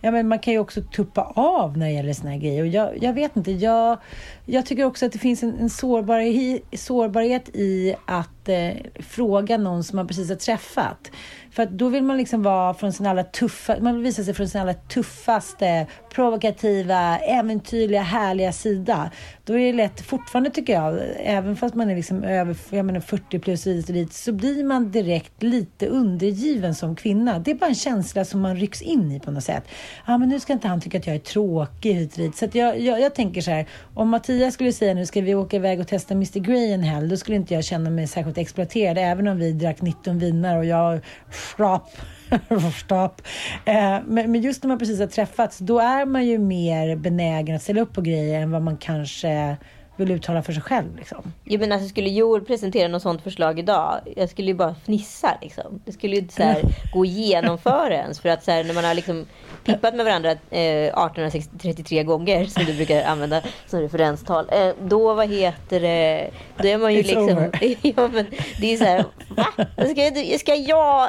[0.00, 2.62] Ja, men man kan ju också tuppa av när det gäller såna här grejer.
[2.62, 3.98] Och jag, jag vet inte, jag,
[4.46, 9.84] jag tycker också att det finns en, en sårbarhet, sårbarhet i att eh, fråga någon
[9.84, 11.10] som man precis har träffat.
[11.54, 14.34] För att då vill man liksom vara från sin allra tuffa, man vill visa sig
[14.34, 19.10] från sin allra tuffaste, provokativa, äventyrliga, härliga sida.
[19.44, 23.00] Då är det lätt, fortfarande tycker jag, även fast man är liksom över jag menar
[23.00, 27.38] 40 plus hit och dit, så blir man direkt lite undergiven som kvinna.
[27.38, 29.64] Det är bara en känsla som man rycks in i på något sätt.
[30.04, 32.36] ah, men nu ska inte han tycka att jag är tråkig hit och dit.
[32.36, 35.34] Så att jag, jag, jag tänker så här, om Mattias skulle säga nu ska vi
[35.34, 38.38] åka iväg och testa Mr Grey en helg, då skulle inte jag känna mig särskilt
[38.38, 41.00] exploaterad, även om vi drack 19 viner och jag
[41.44, 41.90] frapp
[42.84, 43.22] Stopp.
[43.64, 47.56] Eh, men, men just när man precis har träffats, då är man ju mer benägen
[47.56, 49.56] att ställa upp på grejer än vad man kanske
[49.96, 50.96] vill uttala för sig själv.
[50.96, 51.32] Liksom.
[51.44, 55.38] Jo, men alltså, skulle Joel presentera något sånt förslag idag, jag skulle ju bara fnissa.
[55.42, 55.80] Liksom.
[55.84, 58.20] Det skulle ju inte så här, gå att genomföra ens.
[58.20, 59.26] För att så här, när man har liksom
[59.64, 65.30] pippat med varandra eh, 1833 gånger, som du brukar använda som referenstal, eh, då vad
[65.30, 67.50] heter det, då är man ju It's liksom...
[67.96, 68.26] ja, men
[68.60, 69.46] det är så här, va?
[69.76, 71.08] Ska, ska jag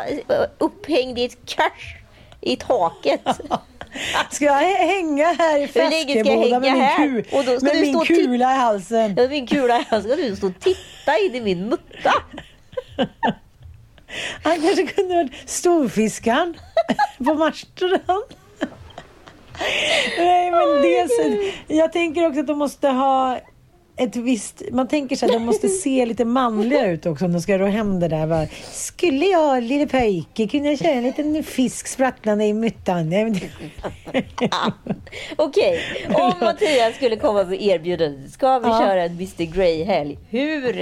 [0.57, 1.97] upphängd i ett kors
[2.41, 3.21] i taket?
[4.31, 4.53] Ska jag
[4.87, 5.67] hänga här i
[6.23, 6.97] hänga med min, här?
[6.97, 9.13] kul, Och då ska med min kula i halsen?
[9.17, 12.13] Ja, min kula här ska du stå och titta in i min mutta.
[14.43, 16.53] Han kanske kunde varit storfiskaren
[17.17, 18.01] på Marstrand.
[20.17, 23.39] Nej, men det, så- jag tänker också att de måste ha
[23.97, 24.61] ett visst...
[24.71, 27.65] Man tänker sig att de måste se lite manliga ut också om de ska ro
[27.65, 28.27] hem det där.
[28.27, 33.13] Bara, Skulle jag, lille pojke, kunna köra en liten fisk sprattlande i myttan?
[35.35, 35.79] Okej,
[36.13, 38.79] om Mattias skulle komma med erbjudande, ska vi Ja.
[38.79, 40.17] köra en Mr Grey-helg?
[40.29, 40.73] Hur,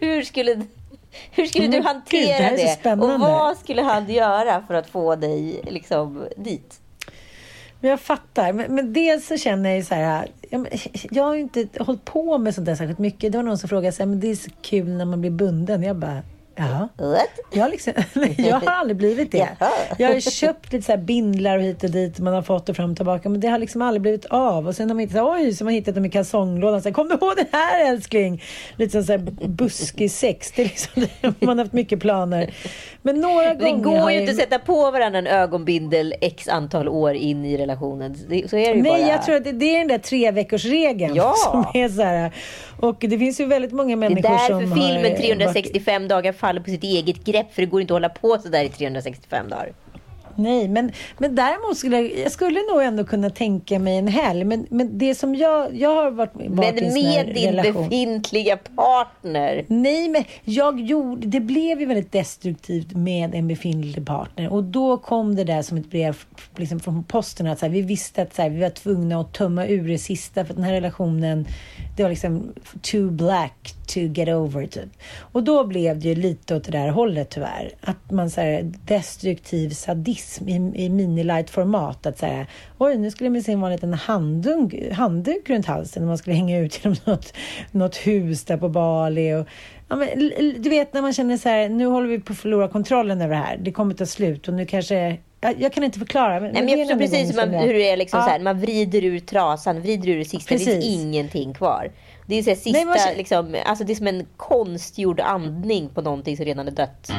[0.00, 0.62] hur skulle,
[1.30, 2.26] hur skulle du Men gud, hantera
[2.56, 2.92] det här så det?
[3.14, 6.80] Och vad skulle han göra för att få dig liksom, dit?
[7.80, 8.52] Men jag fattar.
[8.52, 10.28] Men, men dels så känner jag ju så här.
[10.50, 10.68] Jag,
[11.10, 13.32] jag har ju inte hållit på med sånt där särskilt mycket.
[13.32, 15.30] Det var någon som frågade så här, men det är så kul när man blir
[15.30, 15.82] bunden.
[15.82, 16.22] Jag bara,
[16.58, 16.88] ja.
[17.06, 17.28] What?
[17.52, 17.92] Jag har, liksom,
[18.38, 19.48] jag har aldrig blivit det.
[19.60, 19.70] Jaha.
[19.98, 22.18] Jag har köpt lite så bindlar och hit och dit.
[22.18, 23.28] Man har fått och fram och tillbaka.
[23.28, 24.68] Men det har liksom aldrig blivit av.
[24.68, 26.82] Och sen har man hittat, oj, så man hittat dem i kalsonglådan.
[26.82, 28.42] Så här, Kom du ihåg den här älskling?
[28.76, 30.52] Lite som så här buskig sex.
[30.56, 31.06] Det är liksom,
[31.40, 32.54] man har haft mycket planer.
[33.02, 36.48] Men några Det gånger går har ju inte att sätta på varandra en ögonbindel x
[36.48, 38.16] antal år in i relationen.
[38.28, 39.10] Det, så är det ju Nej, bara.
[39.12, 41.34] jag tror att det, det är den där tre veckors regeln Ja.
[41.52, 42.32] som är så här.
[42.80, 46.08] Och det finns ju väldigt många det är människor därför som filmen har varit- 365
[46.08, 47.54] dagar faller på sitt eget grepp.
[47.54, 49.72] För det går inte att hålla på sådär i 365 dagar.
[50.38, 54.44] Nej, men, men däremot skulle jag, jag skulle nog ändå kunna tänka mig en helg.
[54.44, 57.88] Men, men det som jag, jag har varit varit Men med din relation.
[57.88, 59.64] befintliga partner.
[59.66, 64.52] Nej, men jag gjorde, det blev ju väldigt destruktivt med en befintlig partner.
[64.52, 66.16] Och då kom det där som ett brev
[66.56, 67.46] liksom från posten.
[67.46, 69.98] Att så här, vi visste att så här, vi var tvungna att tömma ur det
[69.98, 70.44] sista.
[70.44, 71.46] För att den här relationen,
[71.96, 74.90] det var liksom too black to get over typ.
[75.32, 77.70] Och då blev det ju lite åt det där hållet tyvärr.
[77.80, 79.70] Att man så här, destruktiv
[80.28, 82.06] sadism i, i mini-light-format.
[82.06, 82.46] Att här,
[82.78, 86.58] oj nu skulle det vara en liten handduk, handduk runt halsen när man skulle hänga
[86.58, 87.32] ut genom något,
[87.70, 89.34] något hus där på Bali.
[89.34, 89.46] Och,
[89.88, 90.08] ja, men,
[90.62, 93.34] du vet när man känner så här, nu håller vi på att förlora kontrollen över
[93.34, 93.56] det här.
[93.56, 96.40] Det kommer ta slut och nu kanske jag, jag kan inte förklara.
[96.40, 97.96] Men, Nej, men jag förstår precis man, hur det är.
[97.96, 98.24] Liksom Ja.
[98.24, 100.54] så här, man vrider ur trasan, vrider ur det sista.
[100.54, 101.00] Det finns Precis.
[101.00, 101.90] ingenting kvar.
[102.26, 105.88] Det är så här, sista, Nej, man liksom, alltså det är som en konstgjord andning
[105.88, 107.10] på någonting som redan är dött.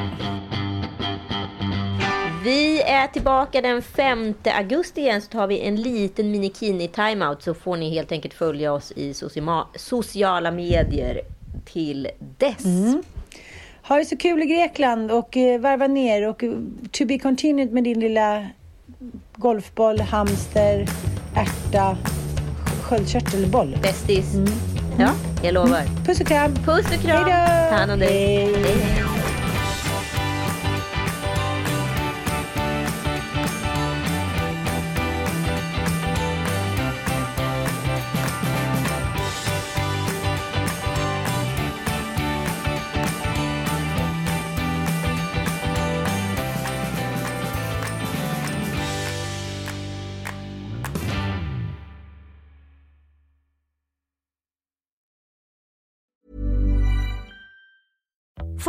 [2.43, 7.53] Vi är tillbaka den 5 augusti igen så tar vi en liten minikini timeout så
[7.53, 9.13] får ni helt enkelt följa oss i
[9.75, 11.21] sociala, medier
[11.65, 12.65] till dess.
[13.87, 16.51] Ha det så kul i Grekland och eh, varva ner och eh,
[16.91, 18.47] to be continued med din lilla
[19.35, 20.87] golfboll, hamster,
[21.35, 21.97] ärta,
[22.83, 23.77] sköldkörtelboll.
[23.81, 24.35] Bästis.
[24.99, 25.11] Ja,
[25.43, 26.05] jag lovar.
[26.05, 26.55] Puss och kram.
[26.55, 27.23] Puss och kram.
[27.23, 27.69] Hej då.
[27.69, 28.53] Ta hand om dig.
[28.55, 29.18] Hej, hej.